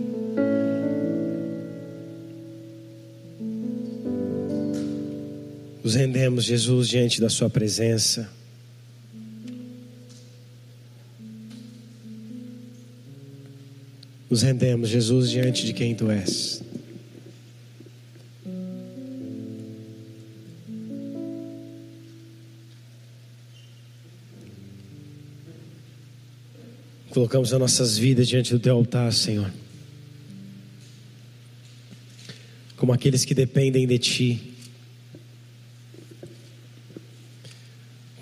[5.83, 8.31] Nos rendemos, Jesus, diante da Sua presença.
[14.29, 16.63] Nos rendemos, Jesus, diante de quem Tu és.
[27.21, 29.53] Colocamos as nossas vidas diante do Teu altar, Senhor.
[32.79, 34.55] Como aqueles que dependem de Ti.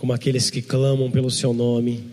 [0.01, 2.11] Como aqueles que clamam pelo Seu nome.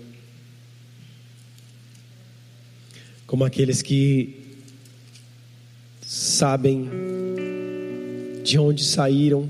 [3.26, 4.60] Como aqueles que
[6.06, 6.88] sabem
[8.44, 9.50] de onde saíram.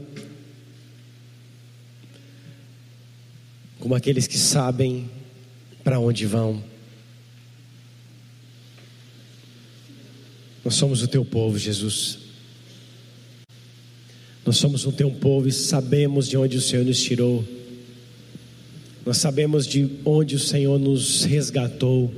[3.78, 5.10] Como aqueles que sabem
[5.84, 6.75] para onde vão.
[10.66, 12.18] Nós somos o teu povo, Jesus.
[14.44, 17.46] Nós somos o teu povo e sabemos de onde o Senhor nos tirou.
[19.06, 22.12] Nós sabemos de onde o Senhor nos resgatou.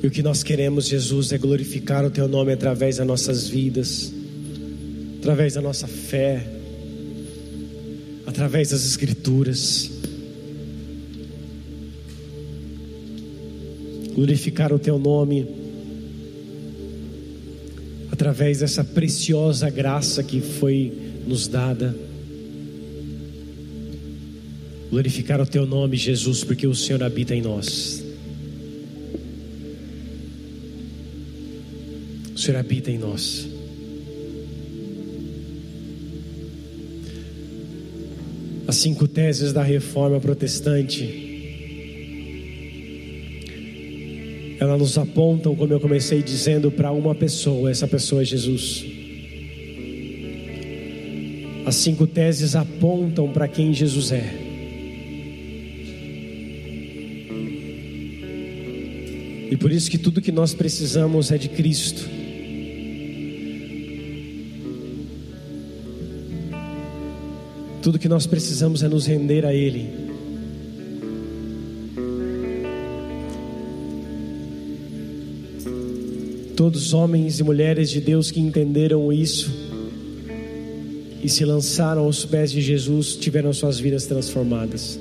[0.00, 4.12] E o que nós queremos, Jesus, é glorificar o Teu nome através das nossas vidas,
[5.18, 6.46] através da nossa fé,
[8.24, 9.95] através das Escrituras.
[14.16, 15.46] Glorificar o teu nome
[18.10, 20.90] através dessa preciosa graça que foi
[21.26, 21.94] nos dada.
[24.90, 28.02] Glorificar o teu nome, Jesus, porque o Senhor habita em nós.
[32.34, 33.46] O Senhor habita em nós.
[38.66, 41.25] As cinco teses da reforma protestante
[44.58, 48.84] elas nos apontam, como eu comecei dizendo, para uma pessoa, essa pessoa é Jesus.
[51.66, 54.46] As cinco teses apontam para quem Jesus é.
[59.50, 62.08] E por isso que tudo que nós precisamos é de Cristo.
[67.82, 70.05] Tudo que nós precisamos é nos render a Ele.
[76.56, 79.52] Todos homens e mulheres de Deus que entenderam isso
[81.22, 84.98] e se lançaram aos pés de Jesus tiveram suas vidas transformadas.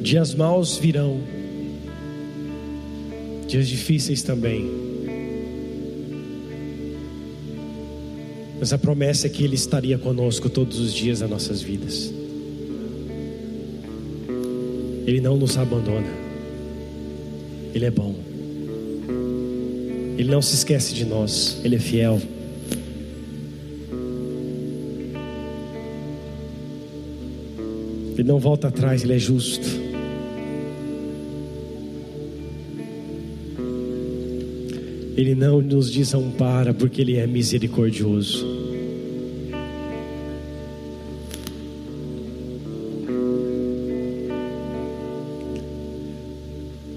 [0.00, 1.20] Dias maus virão,
[3.46, 4.70] dias difíceis também.
[8.58, 12.14] Mas a promessa é que Ele estaria conosco todos os dias das nossas vidas.
[15.06, 16.12] Ele não nos abandona.
[17.72, 18.12] Ele é bom.
[20.18, 21.60] Ele não se esquece de nós.
[21.62, 22.20] Ele é fiel.
[28.14, 29.68] Ele não volta atrás, ele é justo.
[35.16, 38.65] Ele não nos desampara porque ele é misericordioso.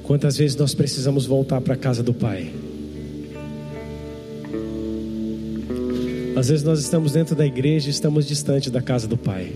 [0.10, 2.52] Quantas vezes nós precisamos voltar para a casa do Pai?
[6.36, 9.54] Às vezes nós estamos dentro da igreja e estamos distante da casa do Pai.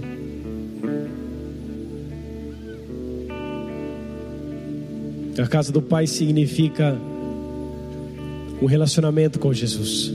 [5.41, 6.95] A casa do Pai significa
[8.61, 10.13] um relacionamento com Jesus.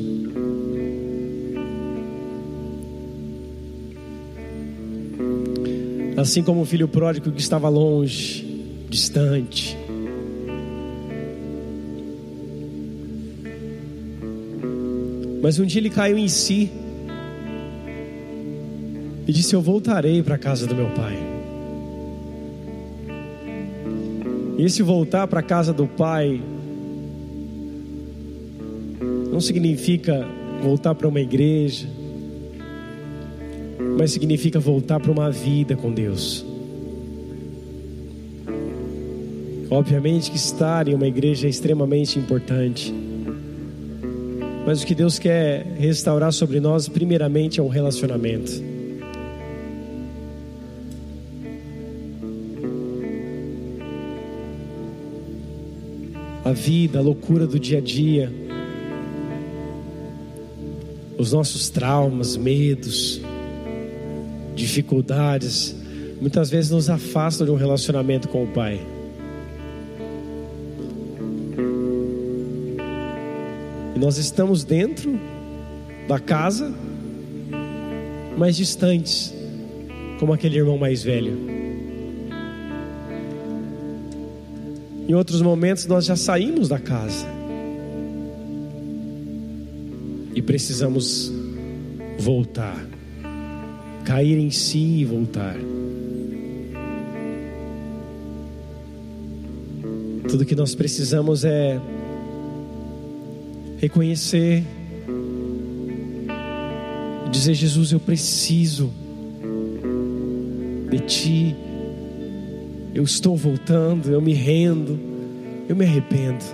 [6.17, 8.47] Assim como o filho pródigo que estava longe,
[8.89, 9.78] distante,
[15.49, 16.71] Mas um dia ele caiu em si
[19.27, 21.17] e disse: Eu voltarei para a casa do meu pai.
[24.59, 26.39] E esse voltar para a casa do pai
[29.33, 30.29] não significa
[30.63, 31.89] voltar para uma igreja,
[33.97, 36.45] mas significa voltar para uma vida com Deus.
[39.71, 43.08] Obviamente que estar em uma igreja é extremamente importante.
[44.69, 48.53] Mas o que Deus quer restaurar sobre nós, primeiramente, é um relacionamento.
[56.45, 58.31] A vida, a loucura do dia a dia,
[61.17, 63.23] os nossos traumas, medos,
[64.55, 65.75] dificuldades,
[66.21, 68.98] muitas vezes nos afastam de um relacionamento com o Pai.
[73.99, 75.19] Nós estamos dentro
[76.07, 76.73] da casa,
[78.37, 79.35] mas distantes,
[80.21, 81.37] como aquele irmão mais velho.
[85.09, 87.27] Em outros momentos nós já saímos da casa
[90.33, 91.33] e precisamos
[92.21, 92.87] voltar,
[94.05, 95.57] cair em si e voltar.
[100.29, 101.81] Tudo que nós precisamos é
[103.79, 104.65] reconhecer
[107.31, 108.91] dizer: Jesus, eu preciso
[110.91, 111.57] de Ti,
[112.95, 114.99] eu estou voltando, eu me rendo,
[115.69, 116.45] eu me arrependo.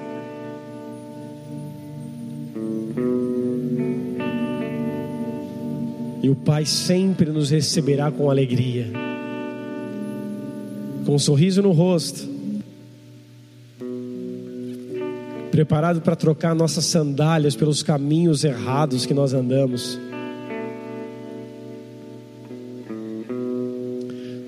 [6.22, 8.90] E o Pai sempre nos receberá com alegria,
[11.04, 12.33] com um sorriso no rosto
[15.54, 19.96] preparado para trocar nossas sandálias pelos caminhos errados que nós andamos.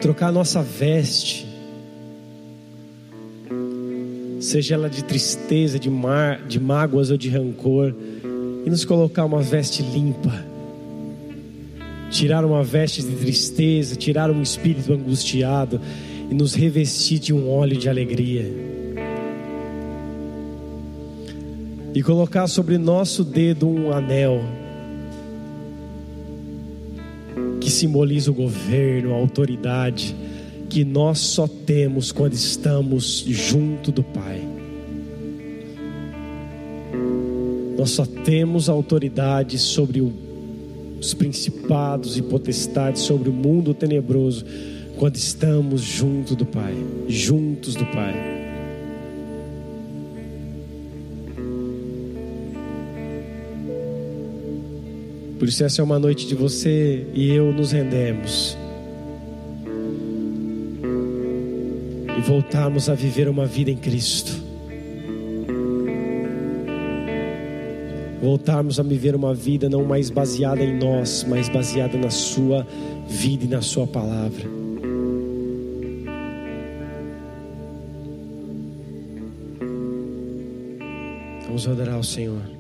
[0.00, 1.46] Trocar nossa veste,
[4.40, 7.94] seja ela de tristeza, de, mar, de mágoas ou de rancor,
[8.64, 10.44] e nos colocar uma veste limpa.
[12.10, 15.80] Tirar uma veste de tristeza, tirar um espírito angustiado
[16.28, 18.75] e nos revestir de um óleo de alegria.
[21.96, 24.44] E colocar sobre nosso dedo um anel
[27.58, 30.14] que simboliza o governo, a autoridade
[30.68, 34.46] que nós só temos quando estamos junto do Pai.
[37.78, 40.02] Nós só temos autoridade sobre
[41.00, 44.44] os principados e potestades, sobre o mundo tenebroso,
[44.98, 46.74] quando estamos junto do Pai,
[47.08, 48.35] juntos do Pai.
[55.38, 58.56] Por isso, essa é uma noite de você e eu nos rendemos.
[62.16, 64.32] E voltarmos a viver uma vida em Cristo.
[68.22, 72.66] Voltarmos a viver uma vida não mais baseada em nós, mas baseada na Sua
[73.06, 74.48] vida e na Sua palavra.
[81.46, 82.55] Vamos adorar ao Senhor.